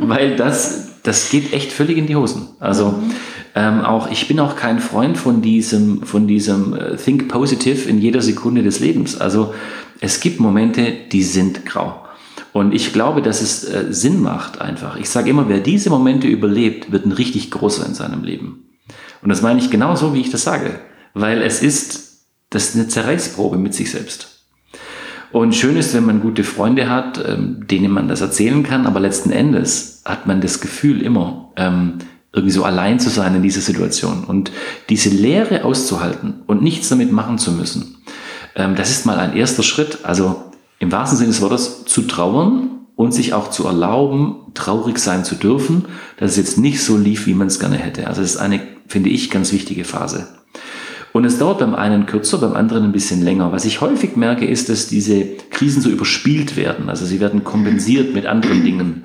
weil 0.00 0.36
das, 0.36 1.02
das 1.02 1.30
geht 1.30 1.52
echt 1.52 1.70
völlig 1.70 1.96
in 1.98 2.06
die 2.06 2.16
Hosen. 2.16 2.48
Also 2.58 2.88
mhm. 2.88 3.12
ähm, 3.54 3.80
auch 3.82 4.10
ich 4.10 4.26
bin 4.26 4.40
auch 4.40 4.56
kein 4.56 4.80
Freund 4.80 5.16
von 5.16 5.42
diesem, 5.42 6.02
von 6.02 6.26
diesem 6.26 6.74
äh, 6.74 6.96
Think 6.96 7.28
Positive 7.28 7.88
in 7.88 8.00
jeder 8.00 8.22
Sekunde 8.22 8.62
des 8.62 8.80
Lebens. 8.80 9.20
Also 9.20 9.54
es 10.00 10.20
gibt 10.20 10.40
Momente, 10.40 10.92
die 11.12 11.22
sind 11.22 11.66
grau. 11.66 12.04
Und 12.52 12.74
ich 12.74 12.92
glaube, 12.92 13.22
dass 13.22 13.42
es 13.42 13.64
äh, 13.64 13.86
Sinn 13.90 14.22
macht 14.22 14.60
einfach. 14.60 14.96
Ich 14.96 15.10
sage 15.10 15.30
immer, 15.30 15.48
wer 15.48 15.60
diese 15.60 15.90
Momente 15.90 16.26
überlebt, 16.26 16.90
wird 16.90 17.06
ein 17.06 17.12
richtig 17.12 17.50
großer 17.50 17.86
in 17.86 17.94
seinem 17.94 18.24
Leben. 18.24 18.69
Und 19.22 19.28
das 19.28 19.42
meine 19.42 19.60
ich 19.60 19.70
genau 19.70 19.96
so, 19.96 20.14
wie 20.14 20.20
ich 20.20 20.30
das 20.30 20.42
sage. 20.42 20.80
Weil 21.14 21.42
es 21.42 21.62
ist, 21.62 22.26
das 22.50 22.70
ist 22.70 22.76
eine 22.76 22.88
Zerreißprobe 22.88 23.58
mit 23.58 23.74
sich 23.74 23.90
selbst. 23.90 24.46
Und 25.32 25.54
schön 25.54 25.76
ist, 25.76 25.94
wenn 25.94 26.06
man 26.06 26.20
gute 26.20 26.42
Freunde 26.42 26.88
hat, 26.88 27.24
ähm, 27.24 27.66
denen 27.68 27.92
man 27.92 28.08
das 28.08 28.20
erzählen 28.20 28.62
kann, 28.62 28.86
aber 28.86 28.98
letzten 28.98 29.30
Endes 29.30 30.02
hat 30.04 30.26
man 30.26 30.40
das 30.40 30.60
Gefühl 30.60 31.02
immer, 31.02 31.52
ähm, 31.56 31.98
irgendwie 32.32 32.52
so 32.52 32.64
allein 32.64 33.00
zu 33.00 33.10
sein 33.10 33.34
in 33.34 33.42
dieser 33.42 33.60
Situation 33.60 34.24
und 34.24 34.52
diese 34.88 35.08
Leere 35.08 35.64
auszuhalten 35.64 36.42
und 36.46 36.62
nichts 36.62 36.88
damit 36.88 37.12
machen 37.12 37.38
zu 37.38 37.52
müssen. 37.52 37.98
Ähm, 38.54 38.74
das 38.76 38.90
ist 38.90 39.06
mal 39.06 39.18
ein 39.18 39.36
erster 39.36 39.62
Schritt. 39.62 40.04
Also 40.04 40.42
im 40.78 40.90
wahrsten 40.90 41.18
Sinne 41.18 41.30
des 41.30 41.40
Wortes 41.40 41.84
zu 41.84 42.02
trauern 42.02 42.86
und 42.96 43.12
sich 43.12 43.34
auch 43.34 43.50
zu 43.50 43.66
erlauben, 43.66 44.52
traurig 44.54 44.98
sein 44.98 45.24
zu 45.24 45.34
dürfen, 45.34 45.86
dass 46.18 46.32
es 46.32 46.36
jetzt 46.36 46.58
nicht 46.58 46.82
so 46.82 46.96
lief, 46.96 47.26
wie 47.26 47.34
man 47.34 47.48
es 47.48 47.60
gerne 47.60 47.76
hätte. 47.76 48.06
Also 48.06 48.20
das 48.20 48.32
ist 48.32 48.36
eine, 48.36 48.60
finde 48.90 49.10
ich, 49.10 49.30
ganz 49.30 49.52
wichtige 49.52 49.84
Phase. 49.84 50.26
Und 51.12 51.24
es 51.24 51.38
dauert 51.38 51.58
beim 51.58 51.74
einen 51.74 52.06
kürzer, 52.06 52.38
beim 52.38 52.54
anderen 52.54 52.84
ein 52.84 52.92
bisschen 52.92 53.22
länger. 53.22 53.52
Was 53.52 53.64
ich 53.64 53.80
häufig 53.80 54.16
merke, 54.16 54.46
ist, 54.46 54.68
dass 54.68 54.86
diese 54.86 55.24
Krisen 55.50 55.82
so 55.82 55.90
überspielt 55.90 56.56
werden. 56.56 56.88
Also 56.88 57.04
sie 57.04 57.20
werden 57.20 57.42
kompensiert 57.42 58.14
mit 58.14 58.26
anderen 58.26 58.62
Dingen. 58.64 59.04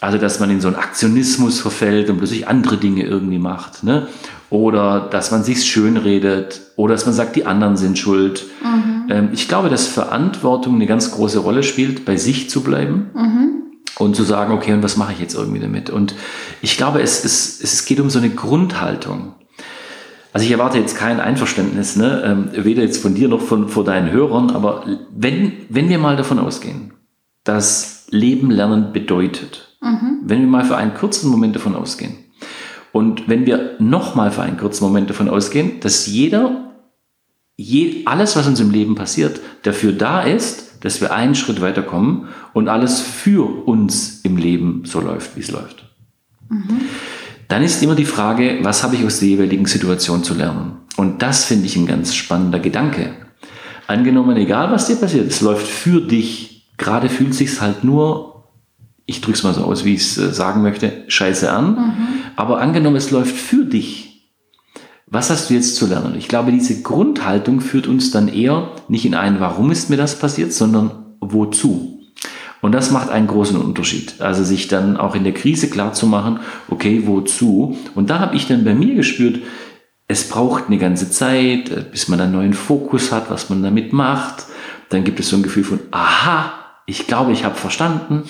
Also 0.00 0.18
dass 0.18 0.40
man 0.40 0.50
in 0.50 0.60
so 0.60 0.68
einen 0.68 0.76
Aktionismus 0.76 1.60
verfällt 1.60 2.10
und 2.10 2.18
plötzlich 2.18 2.48
andere 2.48 2.76
Dinge 2.76 3.04
irgendwie 3.04 3.38
macht. 3.38 3.84
Ne? 3.84 4.08
Oder 4.50 5.08
dass 5.10 5.30
man 5.30 5.42
sich 5.42 5.64
schön 5.64 5.96
redet. 5.96 6.60
Oder 6.76 6.94
dass 6.94 7.06
man 7.06 7.14
sagt, 7.14 7.36
die 7.36 7.46
anderen 7.46 7.76
sind 7.76 7.98
schuld. 7.98 8.44
Mhm. 8.62 9.10
Ähm, 9.10 9.28
ich 9.32 9.48
glaube, 9.48 9.70
dass 9.70 9.86
Verantwortung 9.86 10.74
eine 10.74 10.86
ganz 10.86 11.10
große 11.10 11.38
Rolle 11.38 11.62
spielt, 11.62 12.04
bei 12.04 12.16
sich 12.16 12.50
zu 12.50 12.62
bleiben. 12.62 13.10
Mhm 13.14 13.59
und 14.00 14.16
zu 14.16 14.22
sagen, 14.22 14.52
okay, 14.52 14.72
und 14.72 14.82
was 14.82 14.96
mache 14.96 15.12
ich 15.12 15.20
jetzt 15.20 15.34
irgendwie 15.34 15.60
damit? 15.60 15.90
Und 15.90 16.14
ich 16.62 16.76
glaube, 16.76 17.02
es, 17.02 17.24
es, 17.24 17.62
es 17.62 17.84
geht 17.84 18.00
um 18.00 18.10
so 18.10 18.18
eine 18.18 18.30
Grundhaltung. 18.30 19.34
Also 20.32 20.46
ich 20.46 20.52
erwarte 20.52 20.78
jetzt 20.78 20.96
kein 20.96 21.20
Einverständnis, 21.20 21.96
ne? 21.96 22.22
ähm, 22.24 22.64
weder 22.64 22.82
jetzt 22.82 23.02
von 23.02 23.14
dir 23.14 23.28
noch 23.28 23.40
von 23.40 23.68
vor 23.68 23.84
deinen 23.84 24.10
Hörern, 24.10 24.50
aber 24.50 24.84
wenn, 25.14 25.52
wenn 25.68 25.88
wir 25.88 25.98
mal 25.98 26.16
davon 26.16 26.38
ausgehen, 26.38 26.92
dass 27.44 28.06
Leben 28.10 28.50
lernen 28.50 28.92
bedeutet, 28.92 29.76
mhm. 29.82 30.20
wenn 30.22 30.40
wir 30.40 30.46
mal 30.46 30.64
für 30.64 30.76
einen 30.76 30.94
kurzen 30.94 31.30
Moment 31.30 31.56
davon 31.56 31.74
ausgehen 31.74 32.16
und 32.92 33.28
wenn 33.28 33.44
wir 33.44 33.76
nochmal 33.80 34.30
für 34.30 34.42
einen 34.42 34.56
kurzen 34.56 34.84
Moment 34.84 35.10
davon 35.10 35.28
ausgehen, 35.28 35.80
dass 35.80 36.06
jeder, 36.06 36.74
je, 37.56 38.02
alles, 38.04 38.36
was 38.36 38.46
uns 38.46 38.60
im 38.60 38.70
Leben 38.70 38.94
passiert, 38.94 39.40
dafür 39.64 39.92
da 39.92 40.22
ist, 40.22 40.69
dass 40.80 41.00
wir 41.00 41.12
einen 41.12 41.34
Schritt 41.34 41.60
weiterkommen 41.60 42.28
und 42.52 42.68
alles 42.68 43.00
für 43.00 43.66
uns 43.66 44.20
im 44.22 44.36
Leben 44.36 44.82
so 44.84 45.00
läuft, 45.00 45.36
wie 45.36 45.40
es 45.40 45.50
läuft. 45.50 45.84
Mhm 46.48 46.80
dann 47.50 47.64
ist 47.64 47.82
immer 47.82 47.96
die 47.96 48.04
Frage, 48.04 48.60
was 48.62 48.84
habe 48.84 48.94
ich 48.94 49.04
aus 49.04 49.18
der 49.18 49.28
jeweiligen 49.28 49.66
Situation 49.66 50.22
zu 50.22 50.34
lernen? 50.34 50.78
Und 50.96 51.20
das 51.20 51.44
finde 51.44 51.66
ich 51.66 51.74
ein 51.74 51.86
ganz 51.86 52.14
spannender 52.14 52.60
Gedanke. 52.60 53.12
Angenommen, 53.88 54.36
egal 54.36 54.70
was 54.70 54.86
dir 54.86 54.94
passiert, 54.94 55.26
es 55.26 55.40
läuft 55.40 55.66
für 55.66 56.00
dich. 56.00 56.68
Gerade 56.78 57.08
fühlt 57.08 57.34
sich 57.34 57.60
halt 57.60 57.82
nur, 57.82 58.44
ich 59.04 59.20
drücke 59.20 59.36
es 59.36 59.42
mal 59.42 59.52
so 59.52 59.64
aus, 59.64 59.84
wie 59.84 59.94
ich 59.94 60.02
es 60.02 60.16
äh, 60.16 60.32
sagen 60.32 60.62
möchte, 60.62 61.04
scheiße 61.08 61.50
an. 61.50 61.70
Mhm. 61.72 62.08
Aber 62.36 62.60
angenommen, 62.60 62.96
es 62.96 63.10
läuft 63.10 63.34
für 63.34 63.64
dich. 63.64 64.09
Was 65.10 65.28
hast 65.28 65.50
du 65.50 65.54
jetzt 65.54 65.74
zu 65.74 65.86
lernen? 65.86 66.14
Ich 66.16 66.28
glaube, 66.28 66.52
diese 66.52 66.82
Grundhaltung 66.82 67.60
führt 67.60 67.88
uns 67.88 68.12
dann 68.12 68.28
eher 68.28 68.70
nicht 68.88 69.04
in 69.04 69.14
ein, 69.14 69.40
warum 69.40 69.72
ist 69.72 69.90
mir 69.90 69.96
das 69.96 70.18
passiert, 70.18 70.52
sondern 70.52 70.92
wozu. 71.20 72.00
Und 72.60 72.72
das 72.72 72.90
macht 72.90 73.10
einen 73.10 73.26
großen 73.26 73.60
Unterschied. 73.60 74.20
Also 74.20 74.44
sich 74.44 74.68
dann 74.68 74.96
auch 74.96 75.14
in 75.14 75.24
der 75.24 75.34
Krise 75.34 75.68
klar 75.68 75.94
zu 75.94 76.06
machen, 76.06 76.40
okay, 76.68 77.02
wozu? 77.06 77.76
Und 77.94 78.10
da 78.10 78.20
habe 78.20 78.36
ich 78.36 78.46
dann 78.46 78.64
bei 78.64 78.74
mir 78.74 78.94
gespürt, 78.94 79.40
es 80.06 80.28
braucht 80.28 80.66
eine 80.66 80.78
ganze 80.78 81.10
Zeit, 81.10 81.70
äh, 81.70 81.84
bis 81.90 82.08
man 82.08 82.20
einen 82.20 82.32
neuen 82.32 82.52
Fokus 82.52 83.12
hat, 83.12 83.30
was 83.30 83.48
man 83.48 83.62
damit 83.62 83.92
macht. 83.92 84.46
Dann 84.88 85.04
gibt 85.04 85.20
es 85.20 85.28
so 85.28 85.36
ein 85.36 85.42
Gefühl 85.42 85.64
von, 85.64 85.80
aha, 85.92 86.52
ich 86.86 87.06
glaube, 87.06 87.32
ich 87.32 87.44
habe 87.44 87.54
verstanden. 87.54 88.24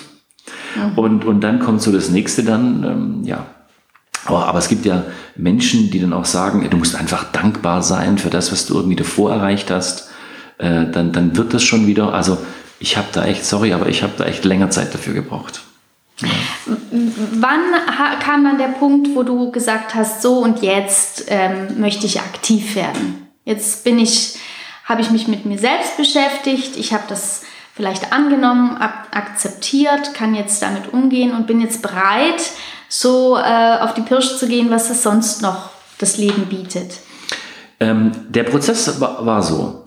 Mhm. 0.75 0.97
Und, 0.97 1.25
und 1.25 1.41
dann 1.41 1.59
kommt 1.59 1.81
so 1.81 1.91
das 1.91 2.09
nächste 2.09 2.43
dann, 2.43 2.83
ähm, 2.83 3.23
ja. 3.23 3.47
Aber, 4.25 4.45
aber 4.47 4.59
es 4.59 4.67
gibt 4.67 4.85
ja 4.85 5.03
Menschen, 5.35 5.89
die 5.89 5.99
dann 5.99 6.13
auch 6.13 6.25
sagen, 6.25 6.67
du 6.69 6.77
musst 6.77 6.95
einfach 6.95 7.31
dankbar 7.31 7.81
sein 7.81 8.17
für 8.17 8.29
das, 8.29 8.51
was 8.51 8.65
du 8.65 8.75
irgendwie 8.75 8.95
davor 8.95 9.31
erreicht 9.31 9.71
hast. 9.71 10.09
Äh, 10.57 10.85
dann, 10.91 11.11
dann 11.11 11.35
wird 11.35 11.53
das 11.53 11.63
schon 11.63 11.87
wieder. 11.87 12.13
Also 12.13 12.37
ich 12.79 12.97
habe 12.97 13.07
da 13.11 13.25
echt, 13.25 13.45
sorry, 13.45 13.73
aber 13.73 13.89
ich 13.89 14.03
habe 14.03 14.13
da 14.17 14.25
echt 14.25 14.45
länger 14.45 14.69
Zeit 14.69 14.93
dafür 14.93 15.13
gebraucht. 15.13 15.61
Ja. 16.19 16.29
Wann 17.33 17.59
kam 18.19 18.43
dann 18.43 18.57
der 18.57 18.67
Punkt, 18.67 19.15
wo 19.15 19.23
du 19.23 19.51
gesagt 19.51 19.95
hast, 19.95 20.21
so 20.21 20.39
und 20.39 20.61
jetzt 20.61 21.25
ähm, 21.27 21.79
möchte 21.79 22.05
ich 22.05 22.19
aktiv 22.19 22.75
werden? 22.75 23.27
Jetzt 23.43 23.83
bin 23.83 23.97
ich, 23.97 24.37
habe 24.85 25.01
ich 25.01 25.09
mich 25.09 25.27
mit 25.27 25.45
mir 25.45 25.57
selbst 25.57 25.97
beschäftigt, 25.97 26.77
ich 26.77 26.93
habe 26.93 27.03
das 27.07 27.41
vielleicht 27.73 28.13
angenommen, 28.13 28.77
akzeptiert, 28.77 30.13
kann 30.13 30.35
jetzt 30.35 30.61
damit 30.61 30.93
umgehen 30.93 31.31
und 31.31 31.47
bin 31.47 31.61
jetzt 31.61 31.81
bereit, 31.81 32.51
so 32.91 33.37
äh, 33.37 33.79
auf 33.79 33.93
die 33.93 34.01
Pirsch 34.01 34.37
zu 34.37 34.47
gehen, 34.47 34.69
was 34.69 34.89
es 34.89 35.01
sonst 35.01 35.41
noch 35.41 35.69
das 35.97 36.17
Leben 36.17 36.45
bietet. 36.45 36.99
Ähm, 37.79 38.11
der 38.29 38.43
Prozess 38.43 38.99
war, 38.99 39.25
war 39.25 39.41
so 39.41 39.81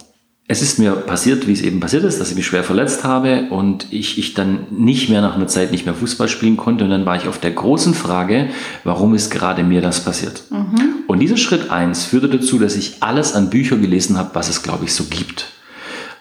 es 0.47 0.61
ist 0.61 0.79
mir 0.79 0.93
passiert, 0.93 1.47
wie 1.47 1.53
es 1.53 1.63
eben 1.63 1.81
passiert 1.81 2.05
ist, 2.05 2.21
dass 2.21 2.29
ich 2.29 2.37
mich 2.37 2.45
schwer 2.45 2.65
verletzt 2.65 3.03
habe 3.03 3.47
und 3.49 3.87
ich, 3.91 4.19
ich 4.19 4.35
dann 4.35 4.67
nicht 4.71 5.09
mehr 5.09 5.23
nach 5.23 5.37
einer 5.37 5.47
Zeit 5.47 5.73
nicht 5.73 5.87
mehr 5.87 5.95
Fußball 5.95 6.29
spielen 6.29 6.59
konnte. 6.59 6.85
Und 6.85 6.91
dann 6.91 7.07
war 7.07 7.17
ich 7.17 7.29
auf 7.29 7.39
der 7.39 7.53
großen 7.53 7.95
Frage, 7.95 8.51
warum 8.85 9.15
ist 9.15 9.31
gerade 9.31 9.63
mir 9.63 9.81
das 9.81 10.05
passiert? 10.05 10.45
Mhm. 10.51 10.97
Und 11.07 11.21
dieser 11.21 11.39
Schritt 11.39 11.71
eins 11.71 12.05
führte 12.05 12.29
dazu, 12.29 12.59
dass 12.59 12.77
ich 12.77 13.03
alles 13.03 13.35
an 13.35 13.49
Büchern 13.49 13.81
gelesen 13.81 14.19
habe, 14.19 14.35
was 14.35 14.51
es, 14.51 14.63
glaube 14.63 14.85
ich, 14.85 14.93
so 14.93 15.05
gibt. 15.05 15.47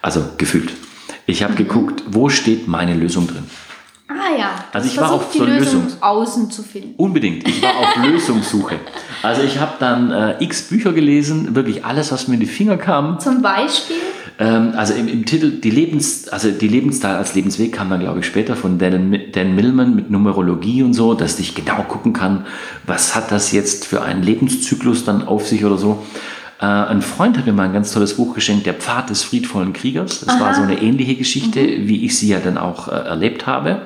Also 0.02 0.24
gefühlt. 0.38 0.72
Ich 1.25 1.44
habe 1.44 1.54
mhm. 1.54 1.58
geguckt, 1.58 2.04
wo 2.08 2.30
steht 2.30 2.70
meine 2.70 2.94
Lösung 2.94 3.28
drin? 3.28 3.44
Ah 4.07 4.38
ja. 4.38 4.65
Also 4.74 4.88
ich 4.88 4.98
war 4.98 5.12
auf 5.12 5.31
zur 5.31 5.48
Lösung, 5.48 5.83
Lösung 5.83 6.01
außen 6.01 6.51
zu 6.51 6.62
finden. 6.62 6.93
Unbedingt. 6.98 7.48
Ich 7.48 7.62
war 7.62 7.77
auf 7.77 7.95
Lösungssuche. 8.03 8.79
Also 9.22 9.41
ich 9.43 9.60
habe 9.60 9.74
dann 9.79 10.12
äh, 10.12 10.43
x 10.43 10.63
Bücher 10.63 10.91
gelesen, 10.91 11.55
wirklich 11.55 11.86
alles, 11.86 12.12
was 12.12 12.27
mir 12.27 12.36
in 12.36 12.41
die 12.41 12.45
Finger 12.45 12.77
kam. 12.77 13.19
Zum 13.19 13.41
Beispiel? 13.41 13.95
Ähm, 14.39 14.74
also 14.75 14.93
im, 14.93 15.07
im, 15.07 15.25
Titel 15.25 15.51
die 15.51 15.69
Lebens, 15.69 16.27
also 16.27 16.51
die 16.51 16.67
Lebensteil 16.67 17.15
als 17.15 17.36
Lebensweg 17.36 17.72
kam 17.72 17.89
dann 17.89 18.00
glaube 18.00 18.19
ich 18.19 18.25
später 18.25 18.55
von 18.55 18.79
Dan, 18.79 19.17
Dan 19.31 19.55
Millman 19.55 19.95
mit 19.95 20.10
Numerologie 20.10 20.83
und 20.83 20.93
so, 20.93 21.13
dass 21.13 21.39
ich 21.39 21.55
genau 21.55 21.83
gucken 21.83 22.13
kann, 22.13 22.45
was 22.86 23.15
hat 23.15 23.31
das 23.31 23.51
jetzt 23.51 23.86
für 23.86 24.01
einen 24.01 24.24
Lebenszyklus 24.24 25.05
dann 25.05 25.27
auf 25.27 25.48
sich 25.48 25.63
oder 25.63 25.77
so. 25.77 26.03
Äh, 26.60 26.65
ein 26.65 27.01
Freund 27.01 27.38
hat 27.38 27.45
mir 27.45 27.53
mal 27.53 27.63
ein 27.63 27.74
ganz 27.74 27.91
tolles 27.91 28.15
Buch 28.15 28.33
geschenkt, 28.33 28.65
Der 28.65 28.74
Pfad 28.74 29.10
des 29.10 29.24
friedvollen 29.24 29.74
Kriegers. 29.74 30.22
Das 30.22 30.29
Aha. 30.29 30.39
war 30.39 30.53
so 30.53 30.62
eine 30.62 30.81
ähnliche 30.81 31.15
Geschichte, 31.15 31.62
mhm. 31.62 31.88
wie 31.88 32.05
ich 32.05 32.17
sie 32.17 32.29
ja 32.29 32.39
dann 32.39 32.57
auch 32.57 32.88
äh, 32.88 32.91
erlebt 32.91 33.48
habe. 33.48 33.81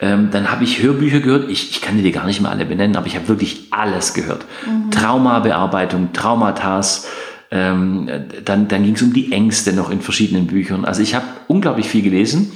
Ähm, 0.00 0.30
dann 0.30 0.50
habe 0.50 0.64
ich 0.64 0.82
Hörbücher 0.82 1.20
gehört. 1.20 1.50
Ich, 1.50 1.70
ich 1.70 1.80
kann 1.82 2.02
die 2.02 2.10
gar 2.10 2.26
nicht 2.26 2.40
mehr 2.40 2.50
alle 2.50 2.64
benennen, 2.64 2.96
aber 2.96 3.06
ich 3.06 3.16
habe 3.16 3.28
wirklich 3.28 3.66
alles 3.70 4.14
gehört. 4.14 4.46
Mhm. 4.66 4.90
Traumabearbeitung, 4.90 6.12
Traumatas. 6.12 7.06
Ähm, 7.50 8.08
dann 8.44 8.68
dann 8.68 8.84
ging 8.84 8.94
es 8.94 9.02
um 9.02 9.12
die 9.12 9.32
Ängste 9.32 9.72
noch 9.72 9.90
in 9.90 10.00
verschiedenen 10.00 10.46
Büchern. 10.46 10.84
Also 10.84 11.02
ich 11.02 11.14
habe 11.14 11.26
unglaublich 11.48 11.88
viel 11.88 12.02
gelesen. 12.02 12.52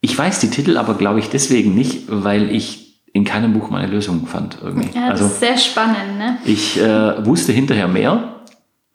Ich 0.00 0.16
weiß 0.16 0.38
die 0.38 0.50
Titel 0.50 0.76
aber, 0.76 0.94
glaube 0.94 1.18
ich, 1.18 1.28
deswegen 1.28 1.74
nicht, 1.74 2.04
weil 2.08 2.54
ich 2.54 2.88
in 3.12 3.24
keinem 3.24 3.52
Buch 3.52 3.70
meine 3.70 3.88
Lösung 3.88 4.26
fand. 4.26 4.58
Irgendwie. 4.62 4.96
Ja, 4.96 5.10
das 5.10 5.22
also, 5.22 5.26
ist 5.26 5.40
sehr 5.40 5.56
spannend. 5.56 6.18
Ne? 6.18 6.38
Ich 6.44 6.80
äh, 6.80 7.26
wusste 7.26 7.52
hinterher 7.52 7.88
mehr, 7.88 8.36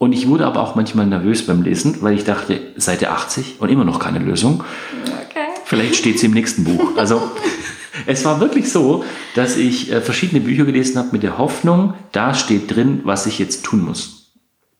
und 0.03 0.11
ich 0.11 0.27
wurde 0.27 0.45
aber 0.45 0.59
auch 0.59 0.75
manchmal 0.75 1.05
nervös 1.05 1.45
beim 1.47 1.61
Lesen, 1.61 2.01
weil 2.01 2.13
ich 2.13 2.25
dachte, 2.25 2.59
Seite 2.75 3.09
80 3.09 3.61
und 3.61 3.69
immer 3.69 3.85
noch 3.85 3.99
keine 3.99 4.19
Lösung. 4.19 4.61
Okay. 5.05 5.45
Vielleicht 5.63 5.95
steht 5.95 6.19
sie 6.19 6.25
im 6.25 6.33
nächsten 6.33 6.65
Buch. 6.65 6.97
Also 6.97 7.31
es 8.05 8.25
war 8.25 8.41
wirklich 8.41 8.69
so, 8.69 9.05
dass 9.33 9.55
ich 9.55 9.93
äh, 9.93 10.01
verschiedene 10.01 10.41
Bücher 10.41 10.65
gelesen 10.65 10.97
habe 10.97 11.09
mit 11.13 11.23
der 11.23 11.37
Hoffnung, 11.37 11.93
da 12.11 12.33
steht 12.33 12.75
drin, 12.75 12.99
was 13.05 13.27
ich 13.27 13.39
jetzt 13.39 13.63
tun 13.63 13.81
muss. 13.81 14.31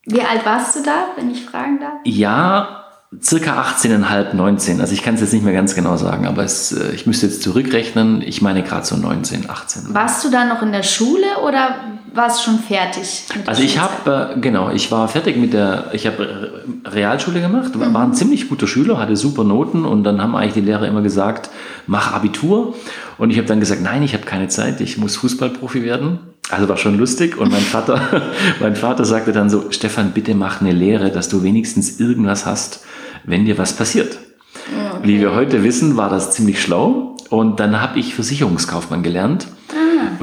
Wie 0.06 0.20
alt 0.20 0.46
warst 0.46 0.75
du 0.75 0.84
da, 0.84 1.08
wenn 1.15 1.32
ich 1.32 1.46
fragen 1.46 1.80
darf? 1.80 1.94
Ja, 2.03 2.84
circa 3.22 3.62
18,5, 3.62 4.34
19. 4.34 4.82
Also 4.82 4.94
ich 4.94 5.03
kann 5.03 5.15
es 5.15 5.22
jetzt 5.22 5.32
nicht 5.32 5.46
mehr 5.46 5.53
ganz 5.53 5.74
genau 5.74 5.96
sagen, 5.96 6.27
aber 6.27 6.44
es, 6.44 6.74
äh, 6.74 6.92
ich 6.92 7.08
müsste 7.08 7.27
jetzt 7.27 7.44
zurückrechnen. 7.44 8.22
Ich 8.22 8.42
meine 8.42 8.62
gerade 8.62 8.86
so 8.86 8.98
19, 8.98 9.50
18. 9.50 9.94
Warst 9.94 10.25
du 10.25 10.30
da 10.30 10.44
noch 10.44 10.62
in 10.62 10.74
der 10.74 10.84
Schule 10.84 11.27
oder 11.46 11.75
warst 12.13 12.43
schon 12.43 12.60
fertig? 12.60 13.25
also 13.46 13.63
ich 13.63 13.79
habe, 13.79 14.34
äh, 14.36 14.39
genau, 14.39 14.70
ich 14.70 14.91
war 14.91 15.08
fertig 15.08 15.38
mit 15.38 15.53
der, 15.53 15.89
ich 15.93 16.05
habe 16.05 16.63
Realschule 16.86 17.41
gemacht, 17.41 17.75
mhm. 17.75 17.93
war 17.93 18.03
ein 18.03 18.13
ziemlich 18.13 18.50
guter 18.50 18.67
Schüler, 18.67 18.98
hatte 18.98 19.15
super 19.15 19.43
Noten 19.43 19.86
und 19.86 20.03
dann 20.03 20.22
haben 20.22 20.36
eigentlich 20.36 20.53
die 20.53 20.62
Lehrer 20.62 20.88
immer 20.88 21.01
gesagt, 21.01 21.50
mach 21.88 22.13
Abitur. 22.13 22.75
Und 23.17 23.29
ich 23.29 23.38
habe 23.38 23.48
dann 23.48 23.60
gesagt, 23.60 23.82
nein, 23.82 24.03
ich 24.03 24.13
habe 24.13 24.25
keine 24.25 24.48
Zeit, 24.48 24.82
ich 24.82 24.98
muss 24.98 25.15
Fußballprofi 25.17 25.84
werden. 25.84 26.20
Also 26.50 26.67
war 26.67 26.77
schon 26.77 26.98
lustig 26.98 27.38
und 27.38 27.51
mein 27.51 27.62
Vater, 27.62 28.24
mein 28.60 28.75
Vater 28.75 29.05
sagte 29.05 29.32
dann 29.32 29.50
so, 29.50 29.72
Stefan, 29.72 30.12
bitte 30.12 30.36
mach 30.36 30.62
eine 30.62 30.72
Lehre, 30.72 31.10
dass 31.10 31.29
du 31.29 31.43
wenigstens 31.43 32.00
irgendwas 32.00 32.46
hast, 32.46 32.84
wenn 33.24 33.46
dir 33.46 33.58
was 33.58 33.74
passiert. 33.74 34.20
Okay. 34.67 35.08
Wie 35.08 35.20
wir 35.20 35.34
heute 35.34 35.63
wissen, 35.63 35.98
war 35.98 36.10
das 36.10 36.32
ziemlich 36.32 36.62
schlau. 36.62 37.15
Und 37.29 37.60
dann 37.60 37.82
habe 37.82 37.98
ich 37.98 38.13
Versicherungskaufmann 38.13 39.01
gelernt. 39.01 39.48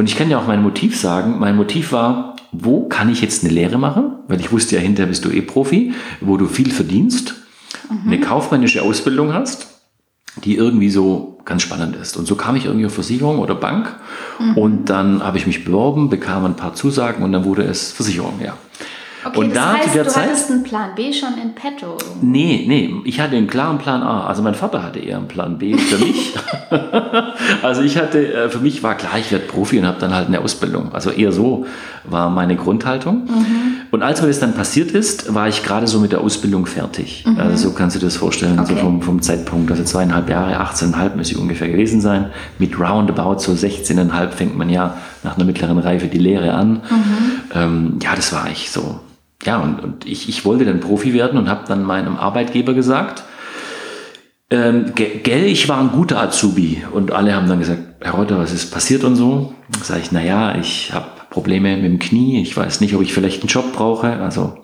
Und 0.00 0.09
ich 0.09 0.16
kann 0.16 0.30
dir 0.30 0.38
auch 0.38 0.47
mein 0.47 0.62
Motiv 0.62 0.99
sagen. 0.99 1.38
Mein 1.38 1.57
Motiv 1.57 1.92
war, 1.92 2.37
wo 2.52 2.88
kann 2.88 3.12
ich 3.12 3.21
jetzt 3.21 3.45
eine 3.45 3.52
Lehre 3.52 3.76
machen? 3.76 4.14
Weil 4.28 4.40
ich 4.40 4.50
wusste 4.50 4.76
ja, 4.76 4.80
hinterher 4.80 5.09
bist 5.09 5.26
du 5.26 5.30
eh 5.30 5.42
Profi, 5.42 5.92
wo 6.23 6.38
du 6.38 6.47
viel 6.47 6.71
verdienst, 6.73 7.35
mhm. 7.90 8.07
eine 8.07 8.19
kaufmännische 8.19 8.80
Ausbildung 8.80 9.35
hast, 9.35 9.66
die 10.42 10.57
irgendwie 10.57 10.88
so 10.88 11.37
ganz 11.45 11.61
spannend 11.61 11.97
ist. 11.97 12.16
Und 12.16 12.25
so 12.25 12.35
kam 12.35 12.57
ich 12.57 12.64
irgendwie 12.64 12.87
auf 12.87 12.95
Versicherung 12.95 13.40
oder 13.40 13.54
Bank. 13.54 13.95
Mhm. 14.38 14.57
Und 14.57 14.85
dann 14.87 15.23
habe 15.23 15.37
ich 15.37 15.47
mich 15.47 15.66
beworben, 15.66 16.09
bekam 16.09 16.47
ein 16.47 16.57
paar 16.57 16.73
Zusagen 16.73 17.23
und 17.23 17.33
dann 17.33 17.45
wurde 17.45 17.64
es 17.64 17.92
Versicherung, 17.92 18.40
ja. 18.42 18.54
Okay, 19.23 19.39
und 19.39 19.55
das 19.55 19.65
da 19.65 19.73
heißt, 19.75 19.89
zu 19.89 19.95
der 19.95 20.05
du 20.05 20.11
Zeit, 20.11 20.25
hattest 20.29 20.50
einen 20.50 20.62
Plan 20.62 20.91
B 20.95 21.12
schon 21.12 21.35
in 21.43 21.55
petto. 21.55 21.99
Nee, 22.23 22.65
nee, 22.67 22.95
ich 23.05 23.21
hatte 23.21 23.37
einen 23.37 23.49
klaren 23.49 23.79
Plan 23.79 24.03
A. 24.03 24.27
Also 24.27 24.43
mein 24.43 24.55
Vater 24.55 24.83
hatte 24.83 24.99
eher 24.99 25.19
einen 25.19 25.29
Plan 25.29 25.59
B 25.59 25.77
für 25.77 25.99
mich. 25.99 26.35
also 27.62 27.83
ich 27.83 27.99
hatte, 27.99 28.33
äh, 28.33 28.49
für 28.49 28.61
mich 28.61 28.83
war 28.83 28.95
klar, 28.95 29.19
ich 29.19 29.31
werde 29.31 29.45
Profi 29.45 29.79
und 29.79 29.87
habe 29.87 30.00
dann 30.00 30.15
halt 30.15 30.29
eine 30.29 30.41
Ausbildung. 30.41 30.93
Also 30.93 31.11
eher 31.11 31.33
so 31.33 31.67
war 32.05 32.31
meine 32.31 32.57
Grundhaltung. 32.57 33.25
Mhm. 33.25 33.61
Und 33.91 34.03
als 34.03 34.23
mir 34.23 34.29
das 34.29 34.41
dann 34.41 34.55
passiert 34.55 34.93
ist, 34.93 35.35
war 35.35 35.49
ich 35.49 35.62
gerade 35.62 35.87
so 35.87 36.00
mit 36.00 36.12
der 36.12 36.23
Ausbildung 36.23 36.65
fertig. 36.65 37.25
Mhm. 37.27 37.39
Also 37.39 37.69
so 37.69 37.75
kannst 37.75 37.97
du 37.97 38.00
dir 38.00 38.07
das 38.07 38.17
vorstellen, 38.17 38.59
okay. 38.59 38.75
so 38.75 38.81
vom, 38.81 39.03
vom 39.03 39.21
Zeitpunkt. 39.21 39.71
Also 39.71 39.85
zweieinhalb 39.85 40.31
Jahre, 40.31 40.59
18,5 40.62 41.17
müsste 41.17 41.35
ich 41.35 41.41
ungefähr 41.41 41.69
gewesen 41.69 42.00
sein. 42.00 42.31
Mit 42.59 42.79
Roundabout 42.79 43.41
so 43.41 43.53
16,5 43.53 44.31
fängt 44.31 44.57
man 44.57 44.71
ja 44.71 44.97
nach 45.23 45.37
einer 45.37 45.45
mittleren 45.45 45.79
Reife 45.79 46.07
die 46.07 46.19
Lehre 46.19 46.55
an. 46.55 46.73
Mhm. 46.73 46.81
Ähm, 47.55 47.99
ja, 48.03 48.15
das 48.17 48.33
war 48.33 48.49
ich 48.50 48.71
so 48.71 49.00
ja, 49.44 49.59
und, 49.59 49.82
und 49.82 50.06
ich, 50.06 50.28
ich 50.28 50.44
wollte 50.44 50.64
dann 50.64 50.80
Profi 50.80 51.14
werden 51.14 51.38
und 51.38 51.49
habe 51.49 51.66
dann 51.66 51.82
meinem 51.82 52.16
Arbeitgeber 52.16 52.75
gesagt, 52.75 53.25
ähm, 54.50 54.92
gell, 54.94 55.44
ich 55.47 55.68
war 55.68 55.80
ein 55.80 55.92
guter 55.92 56.20
Azubi. 56.20 56.85
Und 56.92 57.12
alle 57.12 57.35
haben 57.35 57.49
dann 57.49 57.61
gesagt, 57.61 57.80
Herr 58.00 58.12
Reuter, 58.12 58.38
was 58.38 58.52
ist 58.52 58.73
passiert 58.73 59.04
und 59.04 59.16
so? 59.16 59.54
Sage 59.82 60.00
ich, 60.00 60.12
naja, 60.12 60.56
ich 60.56 60.92
habe 60.92 61.06
Probleme 61.30 61.76
mit 61.76 61.85
dem 61.85 61.99
Knie, 62.00 62.42
ich 62.42 62.56
weiß 62.56 62.80
nicht, 62.80 62.94
ob 62.94 63.02
ich 63.02 63.14
vielleicht 63.14 63.42
einen 63.42 63.49
Job 63.49 63.73
brauche. 63.73 64.09
Also, 64.20 64.59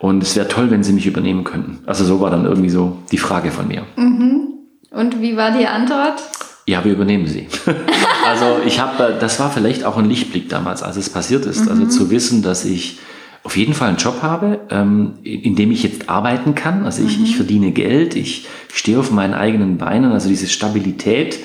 und 0.00 0.22
es 0.22 0.36
wäre 0.36 0.48
toll, 0.48 0.70
wenn 0.70 0.82
Sie 0.82 0.92
mich 0.92 1.06
übernehmen 1.06 1.44
könnten. 1.44 1.78
Also 1.86 2.04
so 2.04 2.20
war 2.20 2.30
dann 2.30 2.44
irgendwie 2.44 2.70
so 2.70 2.98
die 3.12 3.18
Frage 3.18 3.52
von 3.52 3.68
mir. 3.68 3.84
Mhm. 3.96 4.48
Und 4.90 5.20
wie 5.20 5.36
war 5.36 5.56
die 5.56 5.66
Antwort? 5.66 6.22
Ja, 6.66 6.84
wir 6.84 6.92
übernehmen 6.92 7.26
sie. 7.26 7.46
also 8.26 8.58
ich 8.66 8.80
habe, 8.80 9.16
das 9.18 9.40
war 9.40 9.50
vielleicht 9.50 9.84
auch 9.84 9.96
ein 9.96 10.04
Lichtblick 10.04 10.48
damals, 10.48 10.82
als 10.82 10.96
es 10.96 11.08
passiert 11.08 11.46
ist. 11.46 11.60
Also 11.60 11.74
mhm. 11.74 11.84
Also 11.84 11.98
zu 11.98 12.10
wissen, 12.10 12.42
dass 12.42 12.64
ich 12.64 12.98
auf 13.44 13.56
jeden 13.56 13.74
Fall 13.74 13.88
einen 13.88 13.98
Job 13.98 14.22
habe, 14.22 14.60
ähm, 14.70 15.14
in 15.22 15.56
dem 15.56 15.70
ich 15.70 15.82
jetzt 15.82 16.08
arbeiten 16.08 16.54
kann. 16.54 16.84
Also 16.84 17.02
ich, 17.02 17.18
mhm. 17.18 17.24
ich 17.24 17.36
verdiene 17.36 17.70
Geld, 17.72 18.14
ich 18.14 18.46
stehe 18.72 18.98
auf 18.98 19.10
meinen 19.10 19.34
eigenen 19.34 19.78
Beinen, 19.78 20.12
also 20.12 20.28
diese 20.28 20.48
Stabilität. 20.48 21.38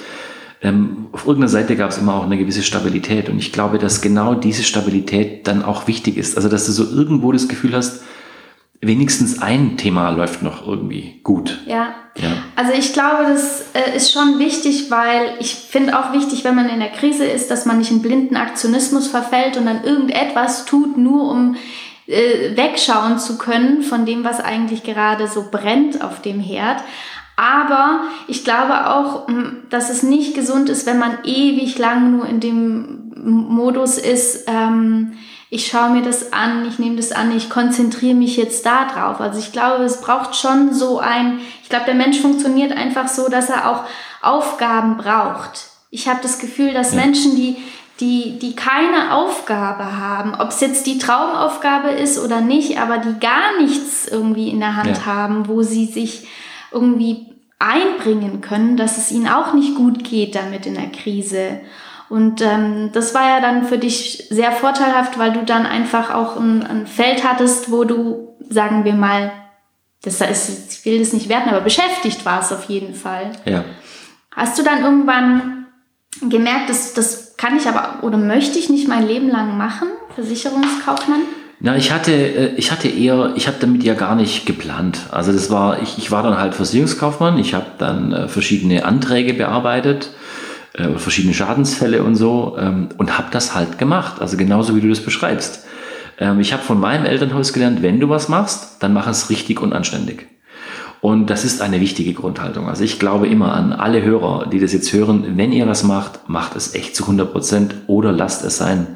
Ähm, 0.62 1.08
auf 1.12 1.26
irgendeiner 1.26 1.50
Seite 1.50 1.76
gab 1.76 1.92
es 1.92 1.98
immer 1.98 2.16
auch 2.16 2.24
eine 2.24 2.38
gewisse 2.38 2.64
Stabilität 2.64 3.30
und 3.30 3.38
ich 3.38 3.52
glaube, 3.52 3.80
dass 3.80 4.02
genau 4.02 4.34
diese 4.34 4.64
Stabilität 4.64 5.46
dann 5.48 5.62
auch 5.62 5.88
wichtig 5.88 6.18
ist. 6.18 6.38
Also 6.38 6.48
dass 6.48 6.66
du 6.66 6.72
so 6.72 6.84
irgendwo 6.84 7.32
das 7.32 7.48
Gefühl 7.48 7.76
hast, 7.76 8.02
wenigstens 8.88 9.42
ein 9.42 9.78
Thema 9.78 10.10
läuft 10.10 10.42
noch 10.42 10.68
irgendwie 10.68 11.20
gut. 11.24 11.60
Ja. 11.66 11.96
ja. 12.18 12.32
Also 12.56 12.74
ich 12.74 12.94
glaube, 12.94 13.26
das 13.30 13.66
äh, 13.74 13.96
ist 13.96 14.12
schon 14.12 14.40
wichtig, 14.40 14.92
weil 14.92 15.36
ich 15.40 15.56
finde 15.56 15.98
auch 15.98 16.14
wichtig, 16.14 16.44
wenn 16.44 16.56
man 16.56 16.70
in 16.70 16.80
der 16.80 16.92
Krise 16.92 17.26
ist, 17.26 17.50
dass 17.50 17.66
man 17.66 17.78
nicht 17.78 17.92
in 17.92 18.02
blinden 18.02 18.36
Aktionismus 18.36 19.08
verfällt 19.08 19.58
und 19.58 19.66
dann 19.66 19.84
irgendetwas 19.84 20.66
tut, 20.66 20.98
nur 20.98 21.32
um 21.32 21.56
äh, 22.08 22.56
wegschauen 22.56 23.20
zu 23.20 23.38
können 23.38 23.82
von 23.82 24.06
dem, 24.06 24.24
was 24.24 24.40
eigentlich 24.40 24.84
gerade 24.84 25.28
so 25.28 25.46
brennt 25.50 26.04
auf 26.04 26.22
dem 26.22 26.40
Herd. 26.40 26.84
Aber 27.36 28.02
ich 28.28 28.44
glaube 28.44 28.90
auch, 28.92 29.28
dass 29.70 29.90
es 29.90 30.04
nicht 30.04 30.36
gesund 30.36 30.70
ist, 30.70 30.86
wenn 30.86 31.00
man 31.00 31.18
ewig 31.24 31.80
lang 31.80 32.16
nur 32.16 32.28
in 32.28 32.40
dem 32.40 33.12
Modus 33.24 33.98
ist, 33.98 34.46
ähm, 34.48 35.14
ich 35.54 35.68
schaue 35.68 35.92
mir 35.92 36.02
das 36.02 36.34
an, 36.34 36.66
ich 36.68 36.80
nehme 36.80 36.96
das 36.96 37.12
an, 37.12 37.36
ich 37.38 37.48
konzentriere 37.48 38.16
mich 38.16 38.38
jetzt 38.38 38.66
da 38.66 38.86
drauf. 38.86 39.22
Also 39.22 39.38
ich 39.38 39.52
glaube, 39.52 39.84
es 39.84 40.02
braucht 40.02 40.36
schon 40.36 40.74
so 40.74 40.98
ein, 40.98 41.42
ich 41.62 41.70
glaube, 41.70 41.86
der 41.86 41.94
Mensch 41.94 42.20
funktioniert 42.20 42.72
einfach 42.72 43.08
so, 43.08 43.30
dass 43.30 43.52
er 43.52 43.70
auch 43.70 43.84
Aufgaben 44.24 44.98
braucht. 44.98 45.68
Ich 45.92 46.08
habe 46.08 46.20
das 46.24 46.40
Gefühl, 46.40 46.74
dass. 46.74 46.94
Menschen, 46.94 47.36
die 47.36 47.58
die, 48.00 48.40
die 48.40 48.56
keine 48.56 49.14
Aufgabe 49.14 49.98
haben, 49.98 50.34
ob 50.34 50.50
es 50.50 50.60
jetzt 50.60 50.88
die 50.88 50.98
Traumaufgabe 50.98 51.90
ist 51.90 52.18
oder 52.18 52.42
nicht, 52.42 52.80
aber 52.80 52.98
die 52.98 53.20
gar 53.20 53.62
nichts 53.62 54.08
irgendwie 54.08 54.50
in 54.50 54.60
der 54.60 54.76
Hand 54.76 54.98
ja. 54.98 55.06
haben, 55.06 55.48
wo 55.48 55.62
sie 55.62 55.86
sich 55.86 56.28
irgendwie 56.72 57.28
einbringen 57.60 58.42
können, 58.42 58.76
dass 58.76 58.98
es 58.98 59.12
ihnen 59.12 59.28
auch 59.28 59.54
nicht 59.54 59.76
gut 59.76 60.04
geht 60.04 60.34
damit 60.34 60.66
in 60.66 60.74
der 60.74 60.90
Krise. 60.90 61.60
Und 62.10 62.42
ähm, 62.42 62.92
das 62.94 63.14
war 63.16 63.28
ja 63.28 63.42
dann 63.42 63.66
für 63.66 63.78
dich 63.78 64.28
sehr 64.30 64.52
vorteilhaft, 64.52 65.18
weil 65.18 65.34
du 65.34 65.44
dann 65.44 65.66
einfach 65.66 66.14
auch 66.14 66.38
ein, 66.38 66.66
ein 66.66 66.88
Feld 66.88 67.24
hattest, 67.24 67.72
wo 67.72 67.84
du, 67.84 68.36
sagen 68.50 68.84
wir 68.86 68.94
mal, 68.94 69.32
das 70.04 70.22
ist, 70.22 70.74
ich 70.74 70.86
will 70.86 71.00
das 71.00 71.14
nicht 71.14 71.30
werten, 71.30 71.50
aber 71.50 71.62
beschäftigt 71.62 72.26
warst 72.26 72.52
auf 72.52 72.66
jeden 72.66 72.94
Fall. 72.94 73.32
Ja. 73.46 73.64
Hast 74.36 74.60
du 74.60 74.64
dann 74.64 74.84
irgendwann 74.84 75.68
gemerkt, 76.22 76.70
dass 76.70 76.94
das 76.94 77.36
kann 77.38 77.58
ich 77.58 77.68
aber 77.68 78.04
oder 78.04 78.18
möchte 78.18 78.60
ich 78.60 78.70
nicht 78.70 78.88
mein 78.88 79.08
Leben 79.08 79.30
lang 79.30 79.58
machen, 79.58 79.88
Versicherungskaufmann? 80.16 81.22
Na, 81.60 81.78
ich 81.78 81.92
hatte, 81.92 82.12
äh, 82.12 82.56
ich 82.56 82.72
hatte 82.72 82.90
eher, 82.90 83.34
ich 83.36 83.48
habe 83.48 83.58
damit 83.60 83.84
ja 83.84 83.94
gar 83.94 84.16
nicht 84.16 84.46
geplant. 84.46 85.00
Also 85.12 85.32
das 85.32 85.50
war, 85.50 85.82
ich, 85.82 85.98
ich 85.98 86.12
war 86.12 86.22
dann 86.24 86.38
halt 86.38 86.56
Versicherungskaufmann, 86.56 87.38
ich 87.38 87.54
habe 87.54 87.68
dann 87.78 88.12
äh, 88.12 88.28
verschiedene 88.28 88.86
Anträge 88.86 89.34
bearbeitet, 89.34 90.10
äh, 90.74 90.98
verschiedene 90.98 91.34
Schadensfälle 91.34 92.04
und 92.04 92.16
so 92.16 92.58
ähm, 92.60 92.90
und 92.98 93.18
habe 93.18 93.28
das 93.32 93.56
halt 93.56 93.78
gemacht. 93.78 94.22
Also 94.22 94.38
genauso 94.38 94.76
wie 94.76 94.82
du 94.82 94.90
das 94.90 95.02
beschreibst. 95.02 95.66
Ähm, 96.18 96.40
ich 96.40 96.54
habe 96.54 96.64
von 96.64 96.80
meinem 96.80 97.06
Elternhaus 97.06 97.54
gelernt, 97.54 97.82
wenn 97.82 98.00
du 98.00 98.10
was 98.10 98.30
machst, 98.30 98.78
dann 98.80 98.94
mach 98.94 99.08
es 99.08 99.30
richtig 99.30 99.62
und 99.62 99.74
anständig. 99.74 100.28
Und 101.04 101.30
das 101.30 101.44
ist 101.44 101.62
eine 101.62 101.82
wichtige 101.82 102.14
Grundhaltung. 102.14 102.70
Also 102.70 102.86
ich 102.86 102.98
glaube 102.98 103.28
immer 103.28 103.54
an 103.54 103.74
alle 103.74 104.02
Hörer, 104.04 104.48
die 104.48 104.60
das 104.60 104.72
jetzt 104.72 104.94
hören, 104.94 105.34
wenn 105.36 105.52
ihr 105.52 105.68
was 105.68 105.84
macht, 105.84 106.30
macht 106.30 106.56
es 106.56 106.76
echt 106.76 106.96
zu 106.96 107.04
100 107.04 107.30
Prozent 107.30 107.76
oder 107.88 108.14
lasst 108.14 108.46
es 108.46 108.58
sein. 108.58 108.96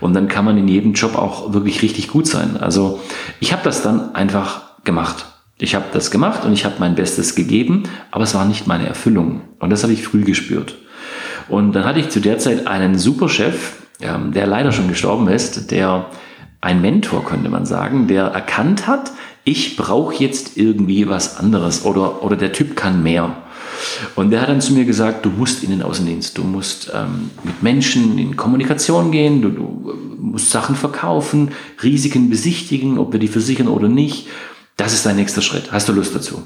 Und 0.00 0.12
dann 0.12 0.28
kann 0.28 0.44
man 0.44 0.58
in 0.58 0.68
jedem 0.68 0.92
Job 0.92 1.16
auch 1.16 1.54
wirklich 1.54 1.80
richtig 1.80 2.08
gut 2.08 2.26
sein. 2.26 2.58
Also 2.58 3.00
ich 3.40 3.54
habe 3.54 3.62
das 3.64 3.82
dann 3.82 4.14
einfach 4.14 4.84
gemacht. 4.84 5.24
Ich 5.58 5.74
habe 5.74 5.86
das 5.94 6.10
gemacht 6.10 6.44
und 6.44 6.52
ich 6.52 6.66
habe 6.66 6.74
mein 6.78 6.94
Bestes 6.94 7.34
gegeben, 7.34 7.84
aber 8.10 8.24
es 8.24 8.34
war 8.34 8.44
nicht 8.44 8.66
meine 8.66 8.86
Erfüllung. 8.86 9.40
Und 9.58 9.70
das 9.70 9.82
habe 9.82 9.94
ich 9.94 10.02
früh 10.02 10.24
gespürt. 10.24 10.76
Und 11.48 11.72
dann 11.72 11.84
hatte 11.84 12.00
ich 12.00 12.08
zu 12.08 12.20
der 12.20 12.38
Zeit 12.38 12.66
einen 12.66 12.98
super 12.98 13.28
Chef, 13.28 13.74
der 14.00 14.46
leider 14.46 14.72
schon 14.72 14.88
gestorben 14.88 15.28
ist, 15.28 15.70
der 15.70 16.06
ein 16.60 16.80
Mentor, 16.80 17.24
könnte 17.24 17.48
man 17.48 17.66
sagen, 17.66 18.08
der 18.08 18.24
erkannt 18.24 18.86
hat, 18.86 19.12
ich 19.44 19.76
brauche 19.76 20.14
jetzt 20.16 20.56
irgendwie 20.56 21.08
was 21.08 21.38
anderes 21.38 21.84
oder, 21.84 22.24
oder 22.24 22.36
der 22.36 22.52
Typ 22.52 22.74
kann 22.74 23.02
mehr. 23.02 23.36
Und 24.16 24.30
der 24.30 24.40
hat 24.40 24.48
dann 24.48 24.60
zu 24.60 24.72
mir 24.72 24.84
gesagt, 24.84 25.24
du 25.24 25.30
musst 25.30 25.62
in 25.62 25.70
den 25.70 25.82
Außendienst, 25.82 26.36
du 26.36 26.42
musst 26.42 26.90
ähm, 26.92 27.30
mit 27.44 27.62
Menschen 27.62 28.18
in 28.18 28.36
Kommunikation 28.36 29.12
gehen, 29.12 29.42
du, 29.42 29.50
du 29.50 29.94
musst 30.18 30.50
Sachen 30.50 30.74
verkaufen, 30.74 31.52
Risiken 31.82 32.28
besichtigen, 32.30 32.98
ob 32.98 33.12
wir 33.12 33.20
die 33.20 33.28
versichern 33.28 33.68
oder 33.68 33.88
nicht. 33.88 34.26
Das 34.76 34.92
ist 34.92 35.06
dein 35.06 35.16
nächster 35.16 35.42
Schritt. 35.42 35.70
Hast 35.70 35.88
du 35.88 35.92
Lust 35.92 36.14
dazu? 36.14 36.42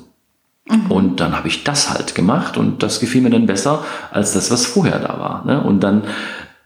Mhm. 0.71 0.91
Und 0.91 1.21
dann 1.21 1.37
habe 1.37 1.49
ich 1.49 1.65
das 1.65 1.91
halt 1.91 2.15
gemacht 2.15 2.57
und 2.57 2.83
das 2.83 3.01
gefiel 3.01 3.23
mir 3.23 3.31
dann 3.31 3.47
besser 3.47 3.85
als 4.11 4.33
das, 4.33 4.51
was 4.51 4.67
vorher 4.67 4.99
da 4.99 5.19
war. 5.19 5.45
Ne? 5.45 5.63
Und 5.63 5.81
dann 5.81 6.05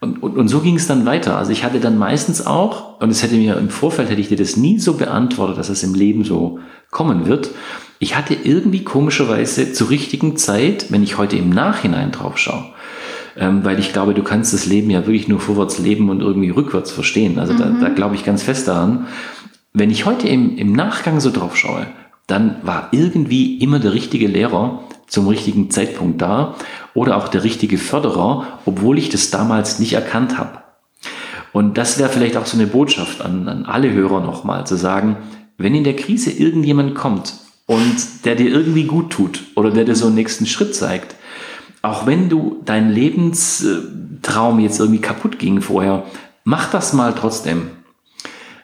und, 0.05 0.21
und, 0.21 0.37
und 0.37 0.47
so 0.49 0.59
ging 0.59 0.75
es 0.75 0.87
dann 0.87 1.05
weiter. 1.05 1.37
Also 1.37 1.51
ich 1.51 1.63
hatte 1.63 1.79
dann 1.79 1.97
meistens 1.97 2.45
auch, 2.45 2.99
und 3.01 3.09
es 3.09 3.23
hätte 3.23 3.35
mir 3.35 3.57
im 3.57 3.69
Vorfeld, 3.69 4.09
hätte 4.09 4.21
ich 4.21 4.27
dir 4.27 4.37
das 4.37 4.55
nie 4.55 4.77
so 4.77 4.93
beantwortet, 4.93 5.57
dass 5.57 5.69
es 5.69 5.83
im 5.83 5.95
Leben 5.95 6.23
so 6.23 6.59
kommen 6.91 7.25
wird. 7.25 7.49
Ich 7.97 8.15
hatte 8.15 8.35
irgendwie 8.35 8.83
komischerweise 8.83 9.73
zur 9.73 9.89
richtigen 9.89 10.37
Zeit, 10.37 10.91
wenn 10.91 11.01
ich 11.01 11.17
heute 11.17 11.37
im 11.37 11.49
Nachhinein 11.49 12.11
drauf 12.11 12.37
schaue, 12.37 12.65
ähm, 13.37 13.63
weil 13.63 13.79
ich 13.79 13.93
glaube, 13.93 14.13
du 14.13 14.21
kannst 14.21 14.53
das 14.53 14.65
Leben 14.65 14.89
ja 14.91 14.99
wirklich 15.07 15.27
nur 15.27 15.39
vorwärts 15.39 15.79
leben 15.79 16.09
und 16.09 16.21
irgendwie 16.21 16.49
rückwärts 16.49 16.91
verstehen. 16.91 17.39
Also 17.39 17.53
mhm. 17.53 17.57
da, 17.57 17.87
da 17.87 17.89
glaube 17.89 18.15
ich 18.15 18.23
ganz 18.23 18.43
fest 18.43 18.67
daran. 18.67 19.07
Wenn 19.73 19.89
ich 19.89 20.05
heute 20.05 20.27
im, 20.27 20.57
im 20.57 20.73
Nachgang 20.73 21.19
so 21.19 21.31
drauf 21.31 21.57
schaue, 21.57 21.87
dann 22.27 22.57
war 22.63 22.89
irgendwie 22.91 23.57
immer 23.57 23.79
der 23.79 23.93
richtige 23.93 24.27
Lehrer 24.27 24.83
zum 25.07 25.27
richtigen 25.27 25.69
Zeitpunkt 25.69 26.21
da 26.21 26.55
oder 26.93 27.17
auch 27.17 27.27
der 27.27 27.43
richtige 27.43 27.77
Förderer, 27.77 28.59
obwohl 28.65 28.97
ich 28.97 29.09
das 29.09 29.29
damals 29.29 29.79
nicht 29.79 29.93
erkannt 29.93 30.37
habe. 30.37 30.63
Und 31.53 31.77
das 31.77 31.99
wäre 31.99 32.09
vielleicht 32.09 32.35
auch 32.37 32.45
so 32.45 32.57
eine 32.57 32.67
Botschaft 32.67 33.21
an, 33.21 33.47
an 33.47 33.65
alle 33.65 33.91
Hörer 33.91 34.21
nochmal 34.21 34.67
zu 34.67 34.75
sagen, 34.75 35.17
wenn 35.57 35.75
in 35.75 35.83
der 35.83 35.95
Krise 35.95 36.31
irgendjemand 36.31 36.95
kommt 36.95 37.33
und 37.65 38.25
der 38.25 38.35
dir 38.35 38.49
irgendwie 38.49 38.83
gut 38.83 39.11
tut 39.11 39.43
oder 39.55 39.71
der 39.71 39.85
dir 39.85 39.95
so 39.95 40.07
einen 40.07 40.15
nächsten 40.15 40.47
Schritt 40.47 40.75
zeigt, 40.75 41.15
auch 41.81 42.07
wenn 42.07 42.29
du 42.29 42.61
dein 42.65 42.91
Lebenstraum 42.91 44.59
jetzt 44.59 44.79
irgendwie 44.79 45.01
kaputt 45.01 45.39
ging 45.39 45.61
vorher, 45.61 46.03
mach 46.43 46.71
das 46.71 46.93
mal 46.93 47.13
trotzdem. 47.13 47.69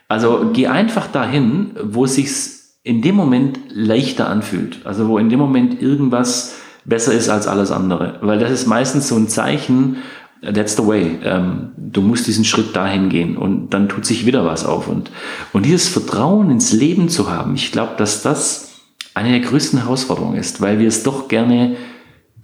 Also 0.08 0.50
geh 0.52 0.68
einfach 0.68 1.08
dahin, 1.08 1.72
wo 1.82 2.06
es 2.06 2.16
sich 2.16 2.61
in 2.84 3.02
dem 3.02 3.16
Moment 3.16 3.60
leichter 3.70 4.28
anfühlt. 4.28 4.86
Also 4.86 5.08
wo 5.08 5.18
in 5.18 5.30
dem 5.30 5.40
Moment 5.40 5.82
irgendwas 5.82 6.56
besser 6.86 7.14
ist 7.14 7.30
als 7.30 7.48
alles 7.48 7.72
andere. 7.72 8.18
Weil 8.22 8.40
das 8.40 8.52
ist 8.52 8.68
meistens 8.68 9.08
so 9.08 9.16
ein 9.16 9.28
Zeichen, 9.28 9.98
that's 10.42 10.76
the 10.76 10.86
way. 10.86 11.20
Ähm, 11.24 11.72
du 11.78 12.02
musst 12.02 12.28
diesen 12.28 12.46
Schritt 12.46 12.76
dahin 12.76 13.10
gehen 13.10 13.38
und 13.38 13.70
dann 13.70 13.88
tut 13.88 14.06
sich 14.06 14.26
wieder 14.26 14.46
was 14.46 14.66
auf. 14.66 14.88
Und, 14.88 15.12
und 15.54 15.66
dieses 15.66 15.90
Vertrauen 15.90 16.50
ins 16.50 16.74
Leben 16.74 17.10
zu 17.10 17.30
haben, 17.30 17.54
ich 17.56 17.72
glaube, 17.72 17.94
dass 17.98 18.24
das 18.24 18.72
eine 19.14 19.30
der 19.30 19.42
größten 19.42 19.80
Herausforderungen 19.80 20.38
ist, 20.38 20.62
weil 20.62 20.80
wir 20.80 20.88
es 20.88 21.04
doch 21.04 21.28
gerne 21.28 21.76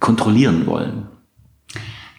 kontrollieren 0.00 0.66
wollen. 0.66 1.08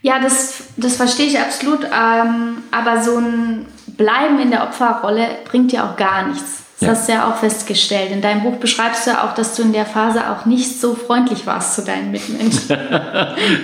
Ja, 0.01 0.19
das, 0.19 0.63
das 0.77 0.95
verstehe 0.95 1.27
ich 1.27 1.39
absolut. 1.39 1.84
Ähm, 1.84 2.58
aber 2.71 3.03
so 3.03 3.17
ein 3.17 3.65
Bleiben 3.97 4.39
in 4.39 4.49
der 4.49 4.63
Opferrolle 4.63 5.27
bringt 5.45 5.71
dir 5.71 5.84
auch 5.84 5.97
gar 5.97 6.27
nichts. 6.27 6.59
Das 6.79 6.87
ja. 6.87 6.93
hast 6.93 7.07
du 7.07 7.11
ja 7.11 7.29
auch 7.29 7.37
festgestellt. 7.37 8.11
In 8.11 8.21
deinem 8.21 8.43
Buch 8.43 8.55
beschreibst 8.55 9.05
du 9.05 9.11
ja 9.11 9.27
auch, 9.27 9.35
dass 9.35 9.55
du 9.55 9.63
in 9.63 9.73
der 9.73 9.85
Phase 9.85 10.29
auch 10.29 10.45
nicht 10.45 10.79
so 10.79 10.95
freundlich 10.95 11.45
warst 11.45 11.75
zu 11.75 11.81
deinen 11.83 12.11
Mitmenschen. 12.11 12.69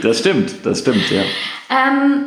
das 0.02 0.20
stimmt, 0.20 0.66
das 0.66 0.80
stimmt, 0.80 1.10
ja. 1.10 1.22
Ähm, 1.70 2.26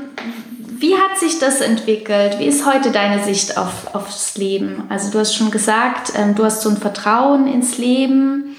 wie 0.79 0.95
hat 0.95 1.19
sich 1.19 1.39
das 1.39 1.61
entwickelt? 1.61 2.39
Wie 2.39 2.47
ist 2.47 2.65
heute 2.65 2.91
deine 2.91 3.23
Sicht 3.23 3.59
auf, 3.59 3.95
aufs 3.95 4.39
Leben? 4.39 4.85
Also 4.89 5.11
du 5.11 5.19
hast 5.19 5.35
schon 5.35 5.51
gesagt, 5.51 6.13
ähm, 6.17 6.35
du 6.35 6.45
hast 6.45 6.63
so 6.63 6.71
ein 6.71 6.79
Vertrauen 6.79 7.47
ins 7.47 7.77
Leben. 7.77 8.57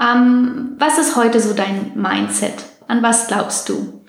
Ähm, 0.00 0.76
was 0.78 0.98
ist 0.98 1.16
heute 1.16 1.40
so 1.40 1.52
dein 1.52 1.92
Mindset? 1.94 2.54
An 2.88 3.02
was 3.02 3.26
glaubst 3.26 3.68
du? 3.68 3.99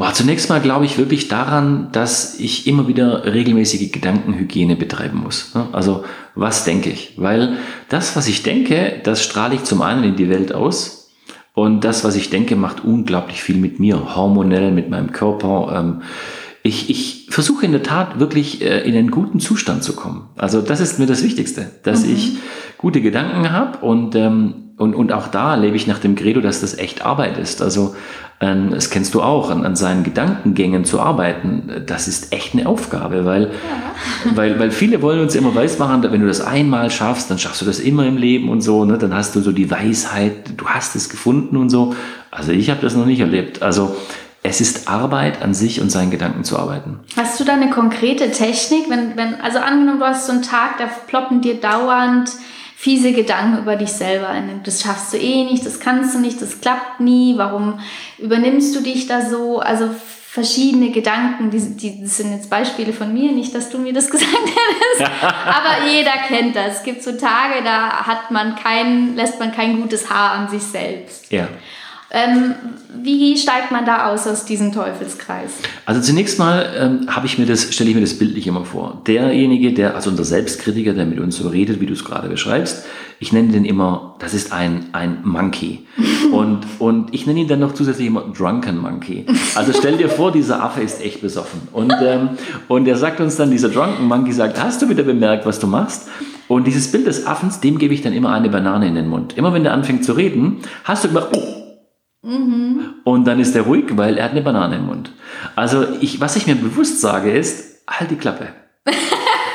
Boah, 0.00 0.14
zunächst 0.14 0.48
mal 0.48 0.62
glaube 0.62 0.86
ich 0.86 0.96
wirklich 0.96 1.28
daran, 1.28 1.92
dass 1.92 2.40
ich 2.40 2.66
immer 2.66 2.88
wieder 2.88 3.34
regelmäßige 3.34 3.92
Gedankenhygiene 3.92 4.74
betreiben 4.74 5.18
muss. 5.18 5.54
Ne? 5.54 5.68
Also 5.72 6.04
was 6.34 6.64
denke 6.64 6.88
ich? 6.88 7.12
Weil 7.18 7.58
das, 7.90 8.16
was 8.16 8.26
ich 8.26 8.42
denke, 8.42 8.98
das 9.04 9.22
strahle 9.22 9.56
ich 9.56 9.64
zum 9.64 9.82
einen 9.82 10.04
in 10.04 10.16
die 10.16 10.30
Welt 10.30 10.54
aus. 10.54 11.10
Und 11.52 11.84
das, 11.84 12.02
was 12.02 12.16
ich 12.16 12.30
denke, 12.30 12.56
macht 12.56 12.82
unglaublich 12.82 13.42
viel 13.42 13.56
mit 13.58 13.78
mir, 13.78 14.16
hormonell, 14.16 14.70
mit 14.70 14.88
meinem 14.88 15.12
Körper. 15.12 15.78
Ähm, 15.78 16.00
ich, 16.62 16.88
ich 16.88 17.26
versuche 17.28 17.66
in 17.66 17.72
der 17.72 17.82
Tat 17.82 18.18
wirklich 18.18 18.62
äh, 18.62 18.80
in 18.88 18.96
einen 18.96 19.10
guten 19.10 19.38
Zustand 19.38 19.84
zu 19.84 19.94
kommen. 19.94 20.30
Also 20.38 20.62
das 20.62 20.80
ist 20.80 20.98
mir 20.98 21.08
das 21.08 21.22
Wichtigste, 21.22 21.72
dass 21.82 22.06
mhm. 22.06 22.14
ich 22.14 22.38
gute 22.78 23.02
Gedanken 23.02 23.52
habe 23.52 23.84
und, 23.84 24.14
ähm, 24.14 24.69
und, 24.80 24.94
und 24.94 25.12
auch 25.12 25.28
da 25.28 25.56
lebe 25.56 25.76
ich 25.76 25.86
nach 25.86 25.98
dem 25.98 26.14
Credo, 26.14 26.40
dass 26.40 26.62
das 26.62 26.78
echt 26.78 27.04
Arbeit 27.04 27.36
ist. 27.36 27.60
Also 27.60 27.94
ähm, 28.40 28.70
das 28.70 28.88
kennst 28.88 29.12
du 29.12 29.20
auch, 29.20 29.50
an, 29.50 29.66
an, 29.66 29.76
seinen 29.76 30.04
Gedankengängen 30.04 30.86
zu 30.86 31.00
arbeiten, 31.00 31.84
das 31.84 32.08
ist 32.08 32.32
echt 32.32 32.54
eine 32.54 32.66
Aufgabe, 32.66 33.26
weil, 33.26 33.42
ja. 33.42 34.32
weil, 34.34 34.58
weil 34.58 34.70
viele 34.70 35.02
wollen 35.02 35.20
uns 35.20 35.34
immer 35.34 35.54
weismachen, 35.54 36.02
wenn 36.02 36.22
du 36.22 36.26
das 36.26 36.40
einmal 36.40 36.90
schaffst, 36.90 37.30
dann 37.30 37.38
schaffst 37.38 37.60
du 37.60 37.66
das 37.66 37.78
immer 37.78 38.06
im 38.06 38.16
Leben 38.16 38.48
und 38.48 38.62
so, 38.62 38.86
ne? 38.86 38.96
dann 38.96 39.14
hast 39.14 39.36
du 39.36 39.42
so 39.42 39.52
die 39.52 39.70
Weisheit, 39.70 40.54
du 40.56 40.66
hast 40.66 40.96
es 40.96 41.10
gefunden 41.10 41.58
und 41.58 41.68
so. 41.68 41.94
Also 42.30 42.52
ich 42.52 42.70
habe 42.70 42.80
das 42.80 42.94
noch 42.96 43.04
nicht 43.04 43.20
erlebt. 43.20 43.60
Also 43.60 43.94
es 44.42 44.62
ist 44.62 44.88
Arbeit 44.88 45.42
an 45.42 45.52
sich 45.52 45.82
und 45.82 45.90
seinen 45.90 46.10
Gedanken 46.10 46.42
zu 46.42 46.58
arbeiten. 46.58 47.00
Hast 47.18 47.38
du 47.38 47.44
da 47.44 47.52
eine 47.52 47.68
konkrete 47.68 48.30
Technik? 48.30 48.88
Wenn, 48.88 49.14
wenn, 49.18 49.38
also 49.42 49.58
angenommen, 49.58 49.98
du 49.98 50.06
hast 50.06 50.26
so 50.26 50.32
einen 50.32 50.40
Tag, 50.40 50.78
da 50.78 50.86
ploppen 51.06 51.42
dir 51.42 51.60
dauernd 51.60 52.30
fiese 52.80 53.12
Gedanken 53.12 53.58
über 53.58 53.76
dich 53.76 53.92
selber. 53.92 54.34
Das 54.64 54.80
schaffst 54.80 55.12
du 55.12 55.18
eh 55.18 55.44
nicht, 55.44 55.66
das 55.66 55.80
kannst 55.80 56.14
du 56.14 56.18
nicht, 56.18 56.40
das 56.40 56.62
klappt 56.62 56.98
nie, 56.98 57.34
warum 57.36 57.78
übernimmst 58.16 58.74
du 58.74 58.80
dich 58.80 59.06
da 59.06 59.20
so? 59.20 59.58
Also 59.58 59.90
verschiedene 60.26 60.90
Gedanken, 60.90 61.50
die, 61.50 61.76
die 61.76 62.06
sind 62.06 62.32
jetzt 62.32 62.48
Beispiele 62.48 62.94
von 62.94 63.12
mir, 63.12 63.32
nicht, 63.32 63.54
dass 63.54 63.68
du 63.68 63.76
mir 63.76 63.92
das 63.92 64.08
gesagt 64.10 64.32
hättest, 64.32 65.12
aber 65.22 65.90
jeder 65.90 66.12
kennt 66.26 66.56
das. 66.56 66.78
Es 66.78 66.82
gibt 66.82 67.02
so 67.02 67.12
Tage, 67.12 67.62
da 67.62 68.06
hat 68.06 68.30
man 68.30 68.56
kein, 68.56 69.14
lässt 69.14 69.38
man 69.38 69.52
kein 69.52 69.82
gutes 69.82 70.08
Haar 70.08 70.32
an 70.32 70.48
sich 70.48 70.62
selbst. 70.62 71.30
Ja. 71.30 71.48
Ähm, 72.12 72.54
wie 73.02 73.36
steigt 73.36 73.70
man 73.70 73.86
da 73.86 74.06
aus 74.10 74.26
aus 74.26 74.44
diesem 74.44 74.72
Teufelskreis? 74.72 75.52
Also 75.86 76.00
zunächst 76.00 76.40
mal 76.40 76.66
ähm, 76.76 77.06
habe 77.14 77.26
ich 77.26 77.38
mir 77.38 77.46
das, 77.46 77.72
stelle 77.72 77.90
ich 77.90 77.94
mir 77.94 78.00
das 78.00 78.18
bildlich 78.18 78.48
immer 78.48 78.64
vor. 78.64 79.00
Derjenige, 79.06 79.72
der, 79.72 79.94
also 79.94 80.10
unser 80.10 80.24
Selbstkritiker, 80.24 80.92
der 80.92 81.06
mit 81.06 81.20
uns 81.20 81.36
so 81.36 81.48
redet, 81.48 81.80
wie 81.80 81.86
du 81.86 81.92
es 81.92 82.04
gerade 82.04 82.28
beschreibst, 82.28 82.84
ich 83.20 83.32
nenne 83.32 83.52
den 83.52 83.64
immer, 83.64 84.16
das 84.18 84.34
ist 84.34 84.52
ein, 84.52 84.86
ein 84.92 85.18
Monkey. 85.22 85.86
und, 86.32 86.60
und 86.80 87.14
ich 87.14 87.26
nenne 87.26 87.40
ihn 87.40 87.48
dann 87.48 87.60
noch 87.60 87.74
zusätzlich 87.74 88.08
immer 88.08 88.24
Drunken 88.36 88.78
Monkey. 88.78 89.26
Also 89.54 89.72
stell 89.72 89.96
dir 89.96 90.08
vor, 90.08 90.32
dieser 90.32 90.62
Affe 90.62 90.80
ist 90.80 91.00
echt 91.00 91.20
besoffen. 91.20 91.60
Und, 91.72 91.94
ähm, 92.02 92.30
und 92.66 92.88
er 92.88 92.96
sagt 92.96 93.20
uns 93.20 93.36
dann, 93.36 93.52
dieser 93.52 93.68
Drunken 93.68 94.06
Monkey 94.06 94.32
sagt, 94.32 94.60
hast 94.60 94.82
du 94.82 94.88
wieder 94.88 95.04
bemerkt, 95.04 95.46
was 95.46 95.60
du 95.60 95.68
machst? 95.68 96.08
Und 96.48 96.66
dieses 96.66 96.90
Bild 96.90 97.06
des 97.06 97.28
Affens, 97.28 97.60
dem 97.60 97.78
gebe 97.78 97.94
ich 97.94 98.02
dann 98.02 98.12
immer 98.12 98.32
eine 98.32 98.48
Banane 98.48 98.88
in 98.88 98.96
den 98.96 99.06
Mund. 99.06 99.38
Immer 99.38 99.52
wenn 99.52 99.62
der 99.62 99.72
anfängt 99.72 100.04
zu 100.04 100.14
reden, 100.14 100.58
hast 100.82 101.04
du 101.04 101.08
gemacht, 101.08 101.28
oh, 101.32 101.59
Mhm. 102.22 102.94
Und 103.04 103.24
dann 103.26 103.40
ist 103.40 103.56
er 103.56 103.62
ruhig, 103.62 103.86
weil 103.92 104.18
er 104.18 104.24
hat 104.24 104.32
eine 104.32 104.42
Banane 104.42 104.76
im 104.76 104.86
Mund. 104.86 105.10
Also 105.56 105.86
ich, 106.00 106.20
was 106.20 106.36
ich 106.36 106.46
mir 106.46 106.54
bewusst 106.54 107.00
sage 107.00 107.30
ist, 107.30 107.86
halt 107.88 108.10
die 108.10 108.16
Klappe. 108.16 108.48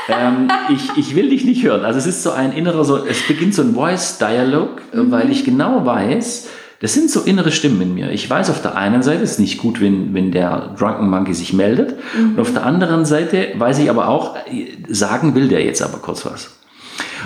ähm, 0.09 0.47
ich, 0.69 0.97
ich 0.97 1.15
will 1.15 1.29
dich 1.29 1.45
nicht 1.45 1.63
hören. 1.63 1.85
Also 1.85 1.99
es 1.99 2.07
ist 2.07 2.23
so 2.23 2.31
ein 2.31 2.53
innerer, 2.53 2.83
so, 2.83 3.05
es 3.05 3.27
beginnt 3.27 3.53
so 3.53 3.61
ein 3.61 3.75
Voice-Dialog, 3.75 4.81
mhm. 4.93 5.11
weil 5.11 5.29
ich 5.29 5.43
genau 5.43 5.85
weiß, 5.85 6.49
das 6.81 6.93
sind 6.93 7.09
so 7.09 7.21
innere 7.21 7.51
Stimmen 7.51 7.81
in 7.81 7.93
mir. 7.93 8.11
Ich 8.11 8.29
weiß 8.29 8.49
auf 8.49 8.61
der 8.61 8.75
einen 8.75 9.01
Seite, 9.03 9.23
es 9.23 9.31
ist 9.31 9.39
nicht 9.39 9.59
gut, 9.59 9.79
wenn, 9.79 10.13
wenn 10.13 10.31
der 10.31 10.75
Drunken 10.77 11.09
Monkey 11.09 11.33
sich 11.33 11.53
meldet. 11.53 11.95
Mhm. 12.17 12.31
Und 12.31 12.39
auf 12.39 12.53
der 12.53 12.65
anderen 12.65 13.05
Seite 13.05 13.53
weiß 13.57 13.79
ich 13.79 13.89
aber 13.89 14.07
auch, 14.07 14.35
sagen 14.87 15.35
will 15.35 15.47
der 15.47 15.63
jetzt 15.63 15.81
aber 15.81 15.99
kurz 15.99 16.25
was. 16.25 16.57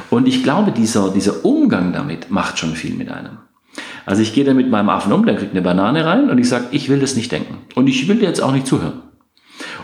Und 0.10 0.28
ich 0.28 0.44
glaube, 0.44 0.72
dieser, 0.72 1.12
dieser 1.12 1.46
Umgang 1.46 1.94
damit 1.94 2.30
macht 2.30 2.60
schon 2.60 2.76
viel 2.76 2.94
mit 2.94 3.10
einem. 3.10 3.38
Also 4.10 4.24
ich 4.24 4.34
gehe 4.34 4.44
dann 4.44 4.58
mit 4.58 4.72
meinem 4.72 4.90
Affen 4.90 5.14
um, 5.14 5.24
der 5.28 5.36
kriegt 5.36 5.52
eine 5.52 5.62
Banane 5.62 6.04
rein 6.04 6.32
und 6.32 6.40
ich 6.40 6.50
sage, 6.50 6.66
ich 6.72 6.90
will 6.90 7.00
das 7.00 7.16
nicht 7.16 7.32
denken. 7.32 7.60
Und 7.76 7.86
ich 7.86 8.08
will 8.08 8.16
dir 8.16 8.26
jetzt 8.26 8.42
auch 8.42 8.52
nicht 8.52 8.66
zuhören. 8.66 9.04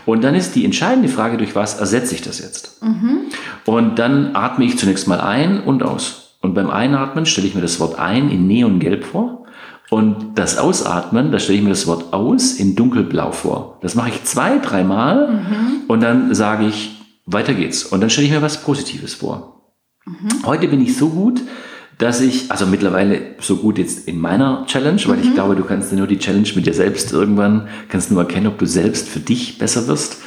Und 0.04 0.24
dann 0.24 0.34
ist 0.34 0.56
die 0.56 0.64
entscheidende 0.64 1.08
Frage, 1.08 1.36
durch 1.36 1.54
was 1.54 1.78
ersetze 1.78 2.16
ich 2.16 2.22
das 2.22 2.40
jetzt? 2.40 2.82
Mhm. 2.82 3.18
Und 3.66 4.00
dann 4.00 4.34
atme 4.34 4.64
ich 4.64 4.78
zunächst 4.78 5.06
mal 5.06 5.20
ein 5.20 5.60
und 5.60 5.84
aus. 5.84 6.38
Und 6.42 6.54
beim 6.54 6.70
Einatmen 6.70 7.24
stelle 7.24 7.46
ich 7.46 7.54
mir 7.54 7.60
das 7.60 7.78
Wort 7.78 8.00
ein 8.00 8.28
in 8.28 8.48
Neongelb 8.48 9.04
vor. 9.04 9.44
Und 9.90 10.36
das 10.36 10.58
Ausatmen, 10.58 11.30
da 11.30 11.38
stelle 11.38 11.58
ich 11.58 11.64
mir 11.64 11.70
das 11.70 11.86
Wort 11.86 12.12
aus 12.12 12.54
in 12.54 12.74
dunkelblau 12.74 13.30
vor. 13.30 13.78
Das 13.80 13.94
mache 13.94 14.08
ich 14.08 14.24
zwei, 14.24 14.58
dreimal 14.58 15.34
mhm. 15.34 15.82
und 15.86 16.02
dann 16.02 16.34
sage 16.34 16.66
ich, 16.66 17.00
weiter 17.26 17.54
geht's. 17.54 17.84
Und 17.84 18.00
dann 18.00 18.10
stelle 18.10 18.26
ich 18.26 18.32
mir 18.32 18.42
was 18.42 18.60
Positives 18.60 19.14
vor. 19.14 19.70
Mhm. 20.04 20.44
Heute 20.44 20.66
bin 20.66 20.80
ich 20.80 20.96
so 20.96 21.10
gut, 21.10 21.40
dass 21.98 22.20
ich, 22.20 22.50
also 22.50 22.66
mittlerweile 22.66 23.20
so 23.40 23.56
gut 23.56 23.78
jetzt 23.78 24.06
in 24.06 24.20
meiner 24.20 24.64
Challenge, 24.66 25.00
weil 25.06 25.16
mhm. 25.16 25.22
ich 25.22 25.34
glaube, 25.34 25.56
du 25.56 25.64
kannst 25.64 25.92
nur 25.92 26.06
die 26.06 26.18
Challenge 26.18 26.48
mit 26.54 26.66
dir 26.66 26.74
selbst 26.74 27.12
irgendwann, 27.12 27.68
kannst 27.88 28.10
nur 28.10 28.20
erkennen, 28.20 28.48
ob 28.48 28.58
du 28.58 28.66
selbst 28.66 29.08
für 29.08 29.20
dich 29.20 29.58
besser 29.58 29.86
wirst, 29.88 30.18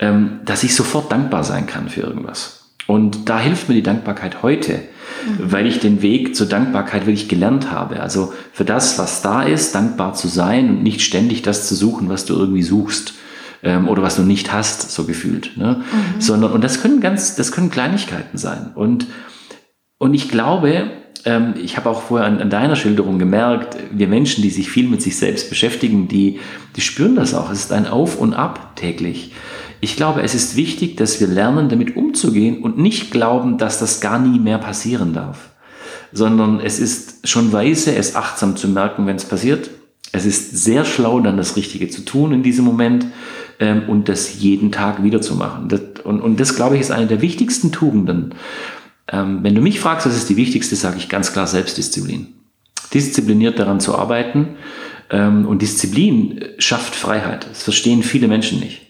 ähm, 0.00 0.40
dass 0.44 0.64
ich 0.64 0.74
sofort 0.74 1.10
dankbar 1.10 1.44
sein 1.44 1.66
kann 1.66 1.88
für 1.88 2.02
irgendwas. 2.02 2.64
Und 2.86 3.30
da 3.30 3.40
hilft 3.40 3.70
mir 3.70 3.74
die 3.74 3.82
Dankbarkeit 3.82 4.42
heute, 4.42 4.72
mhm. 4.72 5.50
weil 5.52 5.66
ich 5.66 5.80
den 5.80 6.02
Weg 6.02 6.36
zur 6.36 6.46
Dankbarkeit 6.46 7.06
wirklich 7.06 7.28
gelernt 7.28 7.70
habe. 7.70 8.00
Also 8.00 8.34
für 8.52 8.66
das, 8.66 8.98
was 8.98 9.22
da 9.22 9.42
ist, 9.42 9.74
dankbar 9.74 10.12
zu 10.12 10.28
sein 10.28 10.68
und 10.68 10.82
nicht 10.82 11.00
ständig 11.00 11.40
das 11.40 11.66
zu 11.66 11.74
suchen, 11.74 12.10
was 12.10 12.26
du 12.26 12.34
irgendwie 12.34 12.62
suchst 12.62 13.14
ähm, 13.62 13.88
oder 13.88 14.02
was 14.02 14.16
du 14.16 14.22
nicht 14.22 14.52
hast, 14.52 14.90
so 14.90 15.04
gefühlt. 15.04 15.56
Ne? 15.56 15.80
Mhm. 15.80 16.20
Sondern, 16.20 16.52
und 16.52 16.62
das 16.62 16.82
können 16.82 17.00
ganz, 17.00 17.34
das 17.36 17.52
können 17.52 17.70
Kleinigkeiten 17.70 18.36
sein. 18.36 18.72
Und, 18.74 19.06
und 19.98 20.14
ich 20.14 20.28
glaube, 20.28 20.90
ähm, 21.24 21.54
ich 21.62 21.76
habe 21.76 21.90
auch 21.90 22.02
vorher 22.02 22.26
an, 22.26 22.40
an, 22.40 22.50
deiner 22.50 22.76
Schilderung 22.76 23.18
gemerkt, 23.18 23.76
wir 23.90 24.08
Menschen, 24.08 24.42
die 24.42 24.50
sich 24.50 24.70
viel 24.70 24.88
mit 24.88 25.02
sich 25.02 25.16
selbst 25.16 25.48
beschäftigen, 25.48 26.08
die, 26.08 26.40
die 26.76 26.80
spüren 26.80 27.16
das 27.16 27.34
auch. 27.34 27.50
Es 27.50 27.60
ist 27.60 27.72
ein 27.72 27.86
Auf 27.86 28.18
und 28.18 28.34
Ab 28.34 28.76
täglich. 28.76 29.32
Ich 29.80 29.96
glaube, 29.96 30.22
es 30.22 30.34
ist 30.34 30.56
wichtig, 30.56 30.96
dass 30.96 31.20
wir 31.20 31.26
lernen, 31.26 31.68
damit 31.68 31.96
umzugehen 31.96 32.62
und 32.62 32.78
nicht 32.78 33.10
glauben, 33.10 33.58
dass 33.58 33.78
das 33.78 34.00
gar 34.00 34.18
nie 34.18 34.38
mehr 34.38 34.58
passieren 34.58 35.12
darf. 35.12 35.50
Sondern 36.12 36.60
es 36.60 36.78
ist 36.78 37.28
schon 37.28 37.52
weise, 37.52 37.94
es 37.94 38.14
achtsam 38.14 38.56
zu 38.56 38.68
merken, 38.68 39.06
wenn 39.06 39.16
es 39.16 39.24
passiert. 39.24 39.70
Es 40.12 40.24
ist 40.24 40.56
sehr 40.56 40.84
schlau, 40.84 41.20
dann 41.20 41.36
das 41.36 41.56
Richtige 41.56 41.88
zu 41.88 42.02
tun 42.02 42.32
in 42.32 42.42
diesem 42.42 42.64
Moment 42.64 43.06
ähm, 43.58 43.88
und 43.88 44.08
das 44.08 44.38
jeden 44.38 44.70
Tag 44.70 45.02
wieder 45.02 45.20
zu 45.20 45.34
machen. 45.34 45.68
Das, 45.68 45.80
und, 46.04 46.20
und 46.20 46.38
das, 46.38 46.54
glaube 46.54 46.76
ich, 46.76 46.82
ist 46.82 46.92
eine 46.92 47.06
der 47.06 47.20
wichtigsten 47.20 47.72
Tugenden. 47.72 48.34
Ähm, 49.08 49.40
wenn 49.42 49.54
du 49.54 49.60
mich 49.60 49.80
fragst, 49.80 50.06
was 50.06 50.16
ist 50.16 50.28
die 50.28 50.36
wichtigste, 50.36 50.76
sage 50.76 50.96
ich 50.98 51.08
ganz 51.08 51.32
klar 51.32 51.46
Selbstdisziplin. 51.46 52.28
Diszipliniert 52.92 53.58
daran 53.58 53.80
zu 53.80 53.96
arbeiten. 53.96 54.56
Ähm, 55.10 55.46
und 55.46 55.62
Disziplin 55.62 56.44
schafft 56.58 56.94
Freiheit. 56.94 57.46
Das 57.50 57.62
verstehen 57.62 58.02
viele 58.02 58.28
Menschen 58.28 58.60
nicht. 58.60 58.82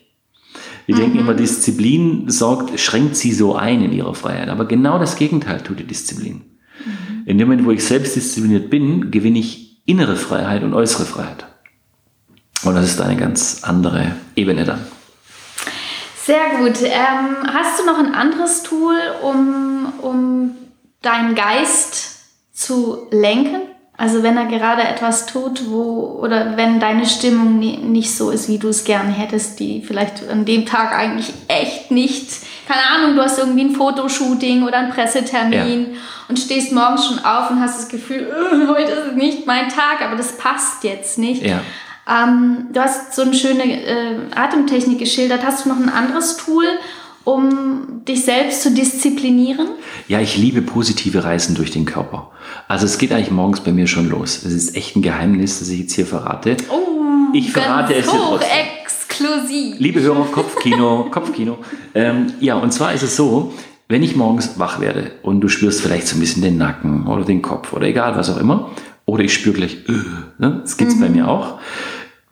Wir 0.87 0.97
mhm. 0.97 1.01
denken 1.01 1.19
immer, 1.19 1.35
Disziplin 1.35 2.31
sorgt, 2.31 2.79
schränkt 2.79 3.17
sie 3.17 3.33
so 3.33 3.57
ein 3.57 3.83
in 3.83 3.93
ihrer 3.93 4.15
Freiheit. 4.15 4.49
Aber 4.49 4.67
genau 4.67 4.99
das 4.99 5.17
Gegenteil 5.17 5.61
tut 5.61 5.81
die 5.81 5.85
Disziplin. 5.85 6.35
Mhm. 6.35 7.27
In 7.27 7.39
dem 7.39 7.49
Moment, 7.49 7.67
wo 7.67 7.71
ich 7.71 7.85
selbstdiszipliniert 7.85 8.71
bin, 8.71 9.11
gewinne 9.11 9.39
ich 9.39 9.83
innere 9.87 10.17
Freiheit 10.17 10.63
und 10.63 10.75
äußere 10.75 11.05
Freiheit. 11.05 11.47
Und 12.63 12.75
das 12.75 12.87
ist 12.87 13.01
eine 13.01 13.17
ganz 13.17 13.61
andere 13.63 14.13
Ebene 14.37 14.65
dann. 14.65 14.81
Sehr 16.25 16.57
gut. 16.59 16.81
Ähm, 16.83 17.53
hast 17.53 17.79
du 17.79 17.85
noch 17.85 17.99
ein 17.99 18.15
anderes 18.15 18.63
Tool, 18.63 18.97
um, 19.23 19.93
um 20.01 20.57
deinen 21.03 21.35
Geist 21.35 22.21
zu 22.53 23.07
lenken? 23.11 23.61
Also 23.97 24.23
wenn 24.23 24.37
er 24.37 24.47
gerade 24.47 24.83
etwas 24.83 25.27
tut, 25.27 25.71
wo 25.71 26.19
oder 26.21 26.57
wenn 26.57 26.81
deine 26.81 27.07
Stimmung 27.07 27.61
nicht 27.61 28.17
so 28.17 28.31
ist, 28.31 28.49
wie 28.49 28.59
du 28.59 28.69
es 28.69 28.85
gerne 28.85 29.13
hättest, 29.13 29.61
die 29.61 29.83
vielleicht 29.83 30.29
an 30.29 30.45
dem 30.45 30.67
Tag 30.67 30.93
eigentlich 30.93 31.33
echt 31.47 31.93
nicht, 31.93 32.29
keine 32.67 32.83
Ahnung, 32.91 33.15
du 33.15 33.23
hast 33.23 33.39
irgendwie 33.39 33.67
ein 33.67 33.77
Fotoshooting 33.77 34.65
oder 34.65 34.79
einen 34.79 34.91
Pressetermin 34.91 35.93
ja. 35.93 35.99
und 36.29 36.41
stehst 36.41 36.73
morgens 36.73 37.07
schon 37.07 37.21
auf 37.25 37.51
und 37.51 37.61
hast 37.61 37.79
das 37.79 37.89
Gefühl, 37.89 38.35
heute 38.69 38.93
ist 38.93 39.15
nicht 39.15 39.47
mein 39.47 39.69
Tag, 39.69 40.01
aber 40.03 40.17
das 40.17 40.39
passt 40.39 40.83
jetzt 40.83 41.19
nicht. 41.19 41.45
Ja. 41.45 41.61
Ähm, 42.09 42.67
du 42.73 42.81
hast 42.81 43.15
so 43.15 43.23
eine 43.23 43.35
schöne 43.35 43.63
äh, 43.65 44.17
Atemtechnik 44.35 44.99
geschildert. 44.99 45.43
Hast 45.45 45.65
du 45.65 45.71
noch 45.71 45.79
ein 45.79 45.89
anderes 45.89 46.37
Tool, 46.37 46.65
um 47.25 48.05
dich 48.07 48.25
selbst 48.25 48.63
zu 48.63 48.73
disziplinieren? 48.73 49.69
Ja, 50.09 50.21
ich 50.21 50.37
liebe 50.37 50.61
positive 50.63 51.25
Reisen 51.25 51.55
durch 51.55 51.71
den 51.71 51.87
Körper. 51.87 52.31
Also 52.69 52.85
es 52.85 52.99
geht 52.99 53.13
eigentlich 53.13 53.31
morgens 53.31 53.61
bei 53.61 53.73
mir 53.73 53.87
schon 53.87 54.09
los. 54.09 54.43
Es 54.45 54.53
ist 54.53 54.77
echt 54.77 54.97
ein 54.97 55.03
Geheimnis, 55.03 55.61
das 55.61 55.69
ich 55.69 55.81
jetzt 55.81 55.95
hier 55.95 56.07
verrate. 56.07 56.57
Oh, 56.71 57.33
ich 57.33 57.51
verrate 57.51 57.95
es 57.95 58.07
dir 58.07 58.19
trotzdem. 58.19 58.49
exklusiv. 58.85 59.77
Liebe 59.79 60.01
Hörer, 60.01 60.27
Kopfkino, 60.31 61.07
Kopfkino. 61.11 61.59
Ähm, 61.95 62.35
ja, 62.41 62.57
und 62.57 62.73
zwar 62.73 62.93
ist 62.93 63.03
es 63.03 63.17
so, 63.17 63.55
wenn 63.89 64.03
ich 64.03 64.17
morgens 64.17 64.59
wach 64.59 64.81
werde 64.81 65.13
und 65.23 65.41
du 65.41 65.49
spürst 65.49 65.81
vielleicht 65.81 66.07
so 66.07 66.17
ein 66.17 66.21
bisschen 66.21 66.43
den 66.43 66.59
Nacken 66.59 67.07
oder 67.07 67.25
den 67.25 67.43
Kopf 67.43 67.73
oder 67.73 67.87
egal 67.87 68.17
was 68.17 68.31
auch 68.31 68.39
immer, 68.39 68.71
oder 69.07 69.25
ich 69.25 69.35
spüre 69.35 69.55
gleich, 69.55 69.77
äh, 69.89 69.93
ne, 70.39 70.61
das 70.63 70.77
gibt's 70.77 70.97
mhm. 70.97 71.01
bei 71.01 71.09
mir 71.09 71.29
auch, 71.29 71.59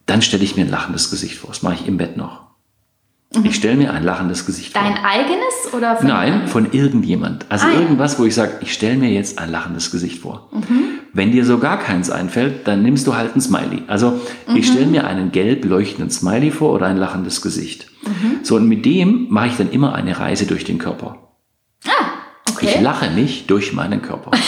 dann 0.07 0.23
stelle 0.23 0.45
ich 0.45 0.57
mir 0.57 0.63
ein 0.63 0.71
lachendes 0.71 1.11
Gesicht 1.11 1.37
vor. 1.37 1.51
Das 1.51 1.63
mache 1.63 1.75
ich 1.75 1.87
im 1.87 1.97
Bett 1.97 2.17
noch. 2.17 2.43
Mhm. 3.35 3.47
Ich 3.47 3.57
stelle 3.57 3.77
mir 3.77 3.93
ein 3.93 4.05
lachendes 4.05 4.47
Gesicht 4.47 4.75
Dein 4.75 4.85
vor. 4.85 4.95
Dein 4.95 5.05
eigenes 5.05 5.75
oder 5.75 5.97
von 5.97 6.07
Nein, 6.07 6.49
von 6.49 6.73
irgendjemand. 6.73 7.47
Also 7.49 7.67
ah, 7.67 7.73
irgendwas, 7.73 8.19
wo 8.19 8.25
ich 8.25 8.35
sage, 8.35 8.53
ich 8.61 8.73
stelle 8.73 8.97
mir 8.97 9.11
jetzt 9.11 9.39
ein 9.39 9.51
lachendes 9.51 9.91
Gesicht 9.91 10.21
vor. 10.21 10.49
Mhm. 10.53 11.01
Wenn 11.13 11.33
dir 11.33 11.45
so 11.45 11.59
gar 11.59 11.79
keins 11.79 12.11
einfällt, 12.11 12.67
dann 12.67 12.83
nimmst 12.83 13.07
du 13.07 13.15
halt 13.15 13.37
ein 13.37 13.41
Smiley. 13.41 13.85
Also 13.87 14.21
mhm. 14.49 14.57
ich 14.57 14.67
stelle 14.67 14.87
mir 14.87 15.07
einen 15.07 15.33
gelb 15.33 15.65
leuchtenden 15.65 16.11
Smiley 16.11 16.51
vor 16.51 16.73
oder 16.73 16.87
ein 16.87 16.97
lachendes 16.97 17.43
Gesicht. 17.43 17.87
Mhm. 18.05 18.41
So, 18.43 18.57
und 18.57 18.69
mit 18.69 18.85
dem 18.85 19.27
mache 19.31 19.49
ich 19.49 19.57
dann 19.57 19.71
immer 19.71 19.95
eine 19.95 20.19
Reise 20.19 20.47
durch 20.47 20.65
den 20.65 20.79
Körper. 20.79 21.17
Ah, 21.87 21.91
okay. 22.51 22.75
Ich 22.75 22.81
lache 22.81 23.11
mich 23.11 23.47
durch 23.47 23.73
meinen 23.73 24.03
Körper. 24.03 24.33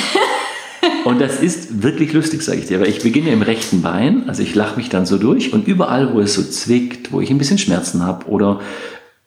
Und 1.04 1.20
das 1.20 1.40
ist 1.40 1.82
wirklich 1.82 2.12
lustig, 2.12 2.42
sage 2.42 2.58
ich 2.58 2.66
dir. 2.66 2.80
Weil 2.80 2.88
ich 2.88 3.02
beginne 3.02 3.30
im 3.30 3.42
rechten 3.42 3.82
Bein, 3.82 4.28
also 4.28 4.42
ich 4.42 4.54
lache 4.54 4.76
mich 4.76 4.88
dann 4.88 5.06
so 5.06 5.18
durch 5.18 5.52
und 5.52 5.68
überall, 5.68 6.14
wo 6.14 6.20
es 6.20 6.34
so 6.34 6.42
zwickt, 6.42 7.12
wo 7.12 7.20
ich 7.20 7.30
ein 7.30 7.38
bisschen 7.38 7.58
Schmerzen 7.58 8.02
habe 8.04 8.26
oder 8.26 8.60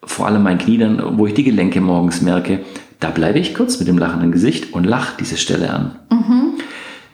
vor 0.02 0.26
allem 0.26 0.42
mein 0.42 0.58
Knie 0.58 0.78
dann, 0.78 1.18
wo 1.18 1.26
ich 1.26 1.34
die 1.34 1.44
Gelenke 1.44 1.80
morgens 1.80 2.22
merke, 2.22 2.60
da 3.00 3.10
bleibe 3.10 3.38
ich 3.38 3.54
kurz 3.54 3.78
mit 3.78 3.86
dem 3.86 3.98
lachenden 3.98 4.32
Gesicht 4.32 4.72
und 4.72 4.84
lache 4.84 5.16
diese 5.20 5.36
Stelle 5.36 5.70
an. 5.70 5.96
Mhm. 6.10 6.54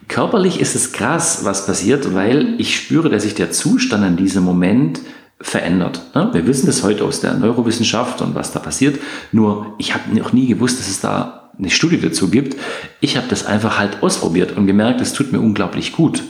Körperlich 0.08 0.60
ist 0.60 0.74
es 0.74 0.92
krass, 0.92 1.40
was 1.44 1.66
passiert, 1.66 2.14
weil 2.14 2.54
ich 2.58 2.76
spüre, 2.76 3.10
dass 3.10 3.24
sich 3.24 3.34
der 3.34 3.50
Zustand 3.50 4.04
in 4.06 4.16
diesem 4.16 4.44
Moment 4.44 5.00
verändert. 5.40 6.02
Wir 6.32 6.46
wissen 6.46 6.66
das 6.66 6.82
heute 6.82 7.04
aus 7.04 7.20
der 7.20 7.34
Neurowissenschaft 7.34 8.22
und 8.22 8.34
was 8.34 8.52
da 8.52 8.60
passiert. 8.60 8.98
Nur 9.32 9.74
ich 9.78 9.92
habe 9.92 10.14
noch 10.16 10.32
nie 10.32 10.46
gewusst, 10.46 10.78
dass 10.78 10.88
es 10.88 11.00
da 11.00 11.43
eine 11.58 11.70
Studie 11.70 12.00
dazu 12.00 12.30
gibt. 12.30 12.56
Ich 13.00 13.16
habe 13.16 13.26
das 13.28 13.46
einfach 13.46 13.78
halt 13.78 14.02
ausprobiert 14.02 14.56
und 14.56 14.66
gemerkt, 14.66 15.00
es 15.00 15.12
tut 15.12 15.32
mir 15.32 15.40
unglaublich 15.40 15.92
gut. 15.92 16.22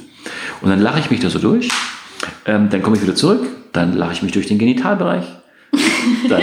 Und 0.61 0.71
dann 0.71 0.81
lache 0.81 1.01
ich 1.01 1.11
mich 1.11 1.21
da 1.21 1.31
so 1.31 1.39
durch, 1.39 1.69
ähm, 2.47 2.69
dann 2.71 2.83
komme 2.83 2.97
ich 2.97 3.03
wieder 3.03 3.15
zurück, 3.15 3.47
dann 3.73 3.95
lache 3.95 4.13
ich 4.13 4.23
mich 4.23 4.33
durch 4.33 4.47
den 4.47 4.59
Genitalbereich, 4.59 5.25
dann, 6.29 6.43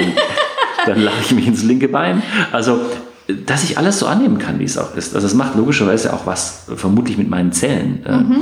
dann 0.86 1.02
lache 1.02 1.22
ich 1.22 1.32
mich 1.32 1.48
ins 1.48 1.64
linke 1.64 1.88
Bein. 1.88 2.22
Also, 2.52 2.82
dass 3.46 3.64
ich 3.64 3.78
alles 3.78 4.00
so 4.00 4.08
annehmen 4.08 4.40
kann, 4.40 4.60
wie 4.60 4.66
es 4.66 4.78
auch 4.78 4.96
ist. 4.96 5.16
Also 5.16 5.28
es 5.28 5.34
macht 5.34 5.56
logischerweise 5.56 6.14
auch 6.14 6.26
was, 6.26 6.66
vermutlich 6.76 7.18
mit 7.18 7.30
meinen 7.30 7.52
Zellen. 7.52 8.04
Ähm. 8.06 8.28
Mhm. 8.28 8.38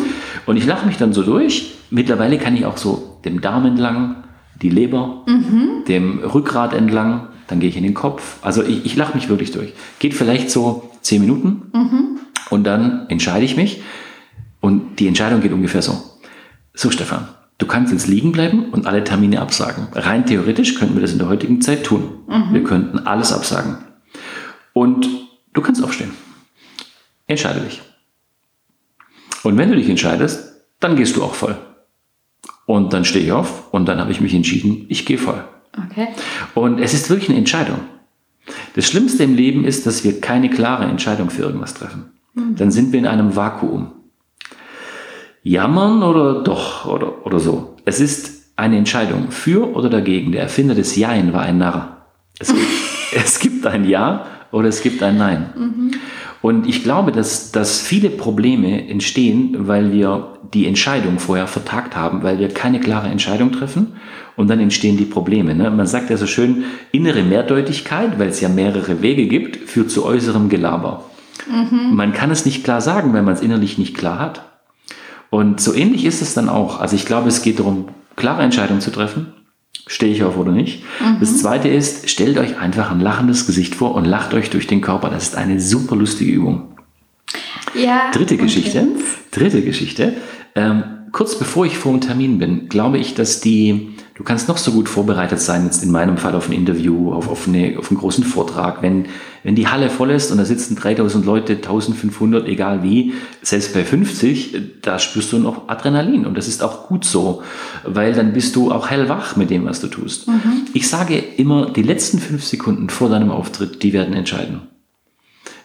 Und 0.45 0.57
ich 0.57 0.65
lache 0.65 0.87
mich 0.87 0.97
dann 0.97 1.13
so 1.13 1.23
durch. 1.23 1.75
Mittlerweile 1.91 2.37
kann 2.37 2.55
ich 2.55 2.65
auch 2.65 2.77
so 2.77 3.19
dem 3.25 3.41
Darm 3.41 3.65
entlang, 3.65 4.23
die 4.61 4.69
Leber, 4.69 5.23
mhm. 5.27 5.85
dem 5.87 6.19
Rückgrat 6.19 6.73
entlang, 6.73 7.27
dann 7.49 7.59
gehe 7.59 7.69
ich 7.69 7.77
in 7.77 7.83
den 7.83 7.93
Kopf. 7.95 8.37
Also 8.41 8.63
ich, 8.63 8.85
ich 8.85 8.95
lache 8.95 9.15
mich 9.15 9.27
wirklich 9.27 9.51
durch. 9.51 9.73
Geht 9.97 10.13
vielleicht 10.13 10.51
so 10.51 10.91
zehn 11.01 11.21
Minuten 11.21 11.71
mhm. 11.73 12.19
und 12.49 12.63
dann 12.63 13.07
entscheide 13.09 13.43
ich 13.43 13.57
mich. 13.57 13.81
Und 14.61 14.99
die 14.99 15.07
Entscheidung 15.07 15.41
geht 15.41 15.51
ungefähr 15.51 15.81
so. 15.81 16.01
So, 16.73 16.91
Stefan, 16.91 17.27
du 17.57 17.65
kannst 17.65 17.91
jetzt 17.91 18.07
liegen 18.07 18.31
bleiben 18.31 18.69
und 18.69 18.85
alle 18.85 19.03
Termine 19.03 19.41
absagen. 19.41 19.87
Rein 19.93 20.25
theoretisch 20.25 20.75
könnten 20.75 20.95
wir 20.95 21.01
das 21.01 21.11
in 21.11 21.17
der 21.17 21.27
heutigen 21.27 21.61
Zeit 21.61 21.83
tun. 21.83 22.19
Mhm. 22.27 22.53
Wir 22.53 22.63
könnten 22.63 22.99
alles 22.99 23.33
absagen. 23.33 23.77
Und 24.73 25.07
du 25.53 25.61
kannst 25.61 25.83
aufstehen. 25.83 26.11
Entscheide 27.25 27.61
dich. 27.61 27.81
Und 29.43 29.57
wenn 29.57 29.69
du 29.69 29.75
dich 29.75 29.89
entscheidest, 29.89 30.53
dann 30.79 30.95
gehst 30.95 31.15
du 31.15 31.23
auch 31.23 31.33
voll. 31.33 31.57
Und 32.65 32.93
dann 32.93 33.05
stehe 33.05 33.25
ich 33.25 33.31
auf 33.31 33.73
und 33.73 33.87
dann 33.87 33.99
habe 33.99 34.11
ich 34.11 34.21
mich 34.21 34.33
entschieden, 34.33 34.85
ich 34.89 35.05
gehe 35.05 35.17
voll. 35.17 35.43
Okay. 35.77 36.07
Und 36.55 36.79
es 36.79 36.93
ist 36.93 37.09
wirklich 37.09 37.29
eine 37.29 37.37
Entscheidung. 37.37 37.79
Das 38.75 38.85
Schlimmste 38.87 39.23
im 39.23 39.35
Leben 39.35 39.65
ist, 39.65 39.85
dass 39.85 40.03
wir 40.03 40.21
keine 40.21 40.49
klare 40.49 40.85
Entscheidung 40.85 41.29
für 41.29 41.43
irgendwas 41.43 41.73
treffen. 41.73 42.11
Mhm. 42.33 42.55
Dann 42.55 42.71
sind 42.71 42.91
wir 42.91 42.99
in 42.99 43.07
einem 43.07 43.35
Vakuum. 43.35 43.91
Jammern 45.43 46.03
oder 46.03 46.43
doch 46.43 46.85
oder, 46.85 47.25
oder 47.25 47.39
so. 47.39 47.75
Es 47.85 47.99
ist 47.99 48.51
eine 48.55 48.77
Entscheidung 48.77 49.31
für 49.31 49.73
oder 49.73 49.89
dagegen. 49.89 50.31
Der 50.31 50.41
Erfinder 50.41 50.75
des 50.75 50.95
Jein 50.95 51.33
war 51.33 51.43
ein 51.43 51.57
Narr. 51.57 52.05
Es 52.39 52.49
gibt, 52.49 52.67
es 53.15 53.39
gibt 53.39 53.65
ein 53.65 53.85
Ja 53.85 54.25
oder 54.51 54.67
es 54.67 54.81
gibt 54.81 55.01
ein 55.01 55.17
Nein. 55.17 55.53
Mhm. 55.55 55.91
Und 56.41 56.67
ich 56.67 56.83
glaube, 56.83 57.11
dass, 57.11 57.51
dass 57.51 57.81
viele 57.81 58.09
Probleme 58.09 58.87
entstehen, 58.87 59.67
weil 59.67 59.91
wir 59.91 60.38
die 60.53 60.65
Entscheidung 60.65 61.19
vorher 61.19 61.47
vertagt 61.47 61.95
haben, 61.95 62.23
weil 62.23 62.39
wir 62.39 62.49
keine 62.49 62.79
klare 62.79 63.07
Entscheidung 63.07 63.51
treffen 63.51 63.93
und 64.35 64.49
dann 64.49 64.59
entstehen 64.59 64.97
die 64.97 65.05
Probleme. 65.05 65.53
Ne? 65.53 65.69
Man 65.69 65.85
sagt 65.85 66.09
ja 66.09 66.17
so 66.17 66.25
schön, 66.25 66.63
innere 66.91 67.23
Mehrdeutigkeit, 67.23 68.17
weil 68.19 68.29
es 68.29 68.41
ja 68.41 68.49
mehrere 68.49 69.01
Wege 69.01 69.27
gibt, 69.27 69.57
führt 69.69 69.91
zu 69.91 70.05
äußerem 70.05 70.49
Gelaber. 70.49 71.05
Mhm. 71.47 71.95
Man 71.95 72.13
kann 72.13 72.31
es 72.31 72.45
nicht 72.45 72.63
klar 72.63 72.81
sagen, 72.81 73.13
wenn 73.13 73.25
man 73.25 73.33
es 73.33 73.41
innerlich 73.41 73.77
nicht 73.77 73.95
klar 73.95 74.19
hat. 74.19 74.45
Und 75.29 75.61
so 75.61 75.73
ähnlich 75.73 76.05
ist 76.05 76.21
es 76.21 76.33
dann 76.33 76.49
auch. 76.49 76.79
Also 76.79 76.95
ich 76.95 77.05
glaube, 77.05 77.29
es 77.29 77.41
geht 77.41 77.59
darum, 77.59 77.89
klare 78.15 78.41
Entscheidungen 78.41 78.81
zu 78.81 78.91
treffen. 78.91 79.33
Stehe 79.87 80.11
ich 80.11 80.23
auf 80.23 80.37
oder 80.37 80.51
nicht? 80.51 80.83
Mhm. 80.99 81.17
Das 81.19 81.39
zweite 81.39 81.67
ist, 81.67 82.09
stellt 82.09 82.37
euch 82.37 82.59
einfach 82.59 82.91
ein 82.91 82.99
lachendes 82.99 83.45
Gesicht 83.45 83.75
vor 83.75 83.95
und 83.95 84.05
lacht 84.05 84.33
euch 84.33 84.49
durch 84.49 84.67
den 84.67 84.81
Körper. 84.81 85.09
Das 85.09 85.23
ist 85.23 85.35
eine 85.35 85.59
super 85.59 85.95
lustige 85.95 86.31
Übung. 86.31 86.77
Ja. 87.75 88.11
Dritte 88.11 88.37
Geschichte. 88.37 88.87
Dritte 89.31 89.61
Geschichte. 89.61 90.13
Ähm, 90.55 90.83
kurz 91.11 91.37
bevor 91.37 91.65
ich 91.65 91.77
vor 91.77 91.91
dem 91.91 92.01
Termin 92.01 92.39
bin, 92.39 92.69
glaube 92.69 92.97
ich, 92.97 93.15
dass 93.15 93.39
die 93.39 93.95
Du 94.19 94.25
kannst 94.25 94.49
noch 94.49 94.57
so 94.57 94.73
gut 94.73 94.89
vorbereitet 94.89 95.39
sein, 95.39 95.63
jetzt 95.63 95.81
in 95.81 95.91
meinem 95.91 96.17
Fall 96.17 96.35
auf 96.35 96.49
ein 96.49 96.51
Interview, 96.51 97.13
auf, 97.13 97.29
auf, 97.29 97.47
eine, 97.47 97.79
auf 97.79 97.89
einen 97.89 98.01
großen 98.01 98.25
Vortrag. 98.25 98.81
Wenn, 98.81 99.05
wenn 99.43 99.55
die 99.55 99.69
Halle 99.69 99.89
voll 99.89 100.11
ist 100.11 100.29
und 100.29 100.39
da 100.39 100.43
sitzen 100.43 100.75
3000 100.75 101.25
Leute, 101.25 101.53
1500, 101.53 102.45
egal 102.45 102.83
wie, 102.83 103.13
selbst 103.41 103.73
bei 103.73 103.85
50, 103.85 104.81
da 104.81 104.99
spürst 104.99 105.31
du 105.31 105.39
noch 105.39 105.69
Adrenalin. 105.69 106.25
Und 106.25 106.37
das 106.37 106.49
ist 106.49 106.61
auch 106.61 106.87
gut 106.89 107.05
so, 107.05 107.43
weil 107.85 108.11
dann 108.11 108.33
bist 108.33 108.57
du 108.57 108.73
auch 108.73 108.89
hellwach 108.89 109.37
mit 109.37 109.51
dem, 109.51 109.63
was 109.63 109.79
du 109.79 109.87
tust. 109.87 110.27
Mhm. 110.27 110.65
Ich 110.73 110.89
sage 110.89 111.17
immer, 111.17 111.69
die 111.69 111.83
letzten 111.83 112.19
fünf 112.19 112.43
Sekunden 112.43 112.89
vor 112.89 113.07
deinem 113.07 113.31
Auftritt, 113.31 113.83
die 113.83 113.93
werden 113.93 114.13
entscheiden. 114.13 114.63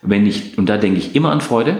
Wenn 0.01 0.27
ich, 0.29 0.57
und 0.59 0.69
da 0.69 0.77
denke 0.77 0.99
ich 0.99 1.17
immer 1.17 1.33
an 1.33 1.41
Freude, 1.41 1.79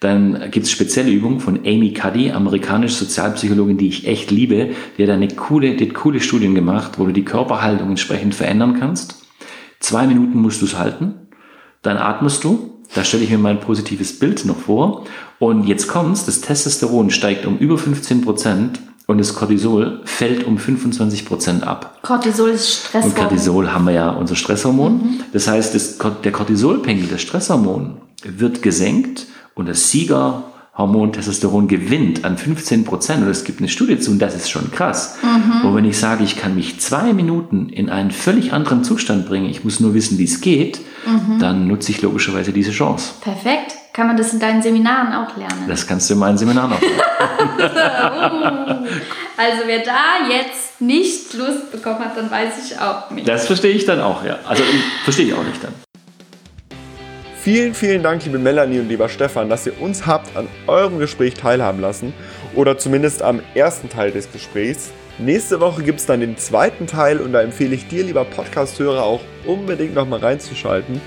dann 0.00 0.50
gibt 0.50 0.66
es 0.66 0.72
spezielle 0.72 1.10
Übungen 1.10 1.40
von 1.40 1.58
Amy 1.58 1.92
Cuddy, 1.92 2.30
amerikanische 2.30 2.94
Sozialpsychologin, 2.94 3.78
die 3.78 3.88
ich 3.88 4.06
echt 4.06 4.30
liebe. 4.30 4.70
Die 4.96 5.02
hat 5.02 5.10
eine 5.10 5.28
coole, 5.28 5.74
die 5.74 5.88
hat 5.88 5.94
coole 5.94 6.20
Studien 6.20 6.54
gemacht, 6.54 6.98
wo 6.98 7.06
du 7.06 7.12
die 7.12 7.24
Körperhaltung 7.24 7.90
entsprechend 7.90 8.34
verändern 8.34 8.78
kannst. 8.78 9.26
Zwei 9.80 10.06
Minuten 10.06 10.40
musst 10.40 10.62
du 10.62 10.66
es 10.66 10.78
halten, 10.78 11.14
dann 11.82 11.96
atmest 11.96 12.44
du. 12.44 12.74
Da 12.94 13.04
stelle 13.04 13.24
ich 13.24 13.30
mir 13.30 13.38
mein 13.38 13.60
positives 13.60 14.18
Bild 14.18 14.44
noch 14.44 14.56
vor. 14.56 15.04
Und 15.38 15.66
jetzt 15.66 15.88
kommt's, 15.88 16.24
das 16.24 16.40
Testosteron 16.40 17.10
steigt 17.10 17.44
um 17.44 17.58
über 17.58 17.76
15 17.76 18.22
Prozent 18.22 18.80
und 19.06 19.18
das 19.18 19.34
Cortisol 19.34 20.00
fällt 20.04 20.44
um 20.44 20.58
25 20.58 21.26
Prozent 21.26 21.66
ab. 21.66 21.98
Cortisol 22.02 22.50
ist 22.50 22.86
Stresshormon. 22.86 23.10
Und 23.10 23.16
Cortisol 23.16 23.72
haben 23.72 23.84
wir 23.84 23.92
ja 23.92 24.10
unser 24.10 24.36
Stresshormon. 24.36 24.92
Mhm. 24.92 25.20
Das 25.32 25.48
heißt, 25.48 25.74
das, 25.74 25.98
der 26.22 26.32
Cortisolpegel, 26.32 27.08
das 27.08 27.22
Stresshormon, 27.22 27.96
wird 28.22 28.62
gesenkt 28.62 29.26
und 29.58 29.68
das 29.68 29.90
Siegerhormon 29.90 31.12
Testosteron 31.12 31.66
gewinnt 31.66 32.24
an 32.24 32.38
15 32.38 32.84
Prozent, 32.84 33.24
und 33.24 33.28
es 33.28 33.42
gibt 33.44 33.58
eine 33.58 33.68
Studie 33.68 33.98
zu, 33.98 34.12
und 34.12 34.20
das 34.20 34.36
ist 34.36 34.48
schon 34.48 34.70
krass. 34.70 35.18
Mhm. 35.20 35.66
Und 35.66 35.74
wenn 35.74 35.84
ich 35.84 35.98
sage, 35.98 36.22
ich 36.22 36.36
kann 36.36 36.54
mich 36.54 36.80
zwei 36.80 37.12
Minuten 37.12 37.68
in 37.68 37.90
einen 37.90 38.12
völlig 38.12 38.52
anderen 38.52 38.84
Zustand 38.84 39.26
bringen, 39.26 39.50
ich 39.50 39.64
muss 39.64 39.80
nur 39.80 39.94
wissen, 39.94 40.16
wie 40.18 40.24
es 40.24 40.40
geht, 40.40 40.80
mhm. 41.04 41.40
dann 41.40 41.66
nutze 41.66 41.90
ich 41.90 42.00
logischerweise 42.00 42.52
diese 42.52 42.70
Chance. 42.70 43.14
Perfekt. 43.20 43.74
Kann 43.92 44.06
man 44.06 44.16
das 44.16 44.32
in 44.32 44.38
deinen 44.38 44.62
Seminaren 44.62 45.12
auch 45.12 45.36
lernen? 45.36 45.64
Das 45.66 45.84
kannst 45.84 46.08
du 46.08 46.14
in 46.14 46.20
meinen 46.20 46.38
Seminaren 46.38 46.72
auch 46.72 46.80
lernen. 46.80 46.94
also 49.36 49.62
wer 49.66 49.80
da 49.80 50.28
jetzt 50.30 50.80
nicht 50.80 51.34
Lust 51.34 51.72
bekommen 51.72 51.98
hat, 51.98 52.16
dann 52.16 52.30
weiß 52.30 52.64
ich 52.64 52.78
auch 52.78 53.10
nicht. 53.10 53.26
Das 53.26 53.48
verstehe 53.48 53.72
ich 53.72 53.86
dann 53.86 54.00
auch, 54.00 54.24
ja. 54.24 54.38
Also 54.46 54.62
verstehe 55.02 55.26
ich 55.26 55.34
auch 55.34 55.42
nicht 55.42 55.64
dann. 55.64 55.72
Vielen, 57.40 57.72
vielen 57.72 58.02
Dank, 58.02 58.24
liebe 58.24 58.38
Melanie 58.38 58.80
und 58.80 58.88
lieber 58.88 59.08
Stefan, 59.08 59.48
dass 59.48 59.64
ihr 59.64 59.80
uns 59.80 60.06
habt 60.06 60.36
an 60.36 60.48
eurem 60.66 60.98
Gespräch 60.98 61.34
teilhaben 61.34 61.80
lassen 61.80 62.12
oder 62.56 62.76
zumindest 62.78 63.22
am 63.22 63.40
ersten 63.54 63.88
Teil 63.88 64.10
des 64.10 64.32
Gesprächs. 64.32 64.90
Nächste 65.18 65.60
Woche 65.60 65.84
gibt 65.84 66.00
es 66.00 66.06
dann 66.06 66.18
den 66.18 66.36
zweiten 66.36 66.88
Teil 66.88 67.20
und 67.20 67.32
da 67.32 67.40
empfehle 67.40 67.76
ich 67.76 67.86
dir, 67.86 68.02
lieber 68.02 68.24
Podcast-Hörer, 68.24 69.04
auch 69.04 69.20
unbedingt 69.46 69.94
nochmal 69.94 70.18
reinzuschalten. 70.18 71.00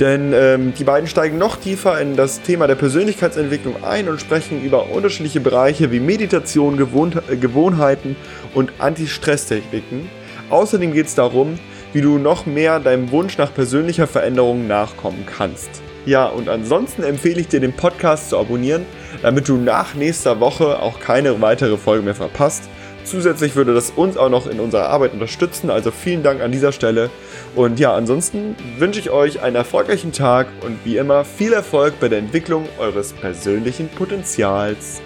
Denn 0.00 0.32
ähm, 0.32 0.74
die 0.76 0.84
beiden 0.84 1.08
steigen 1.08 1.38
noch 1.38 1.56
tiefer 1.56 2.00
in 2.00 2.16
das 2.16 2.42
Thema 2.42 2.66
der 2.66 2.74
Persönlichkeitsentwicklung 2.74 3.82
ein 3.84 4.08
und 4.08 4.20
sprechen 4.20 4.62
über 4.64 4.90
unterschiedliche 4.90 5.40
Bereiche 5.40 5.92
wie 5.92 6.00
Meditation, 6.00 6.76
Gewohn 6.76 7.12
Gewohnheiten 7.40 8.16
und 8.52 8.72
Anti-Stress-Techniken. 8.78 10.10
Außerdem 10.50 10.92
geht 10.92 11.06
es 11.06 11.14
darum, 11.14 11.58
wie 11.92 12.00
du 12.00 12.18
noch 12.18 12.46
mehr 12.46 12.80
deinem 12.80 13.10
Wunsch 13.10 13.38
nach 13.38 13.52
persönlicher 13.52 14.06
Veränderung 14.06 14.66
nachkommen 14.66 15.24
kannst. 15.26 15.70
Ja, 16.06 16.26
und 16.26 16.48
ansonsten 16.48 17.02
empfehle 17.02 17.40
ich 17.40 17.48
dir, 17.48 17.60
den 17.60 17.74
Podcast 17.74 18.30
zu 18.30 18.38
abonnieren, 18.38 18.86
damit 19.22 19.48
du 19.48 19.56
nach 19.56 19.94
nächster 19.94 20.40
Woche 20.40 20.80
auch 20.80 21.00
keine 21.00 21.40
weitere 21.40 21.76
Folge 21.76 22.04
mehr 22.04 22.14
verpasst. 22.14 22.68
Zusätzlich 23.04 23.56
würde 23.56 23.74
das 23.74 23.90
uns 23.90 24.16
auch 24.16 24.28
noch 24.28 24.46
in 24.46 24.60
unserer 24.60 24.88
Arbeit 24.88 25.12
unterstützen, 25.12 25.70
also 25.70 25.90
vielen 25.90 26.22
Dank 26.22 26.42
an 26.42 26.52
dieser 26.52 26.72
Stelle. 26.72 27.10
Und 27.56 27.80
ja, 27.80 27.94
ansonsten 27.94 28.54
wünsche 28.78 29.00
ich 29.00 29.10
euch 29.10 29.40
einen 29.42 29.56
erfolgreichen 29.56 30.12
Tag 30.12 30.46
und 30.64 30.78
wie 30.84 30.98
immer 30.98 31.24
viel 31.24 31.52
Erfolg 31.52 32.00
bei 32.00 32.08
der 32.08 32.18
Entwicklung 32.18 32.66
eures 32.78 33.12
persönlichen 33.14 33.88
Potenzials. 33.88 35.00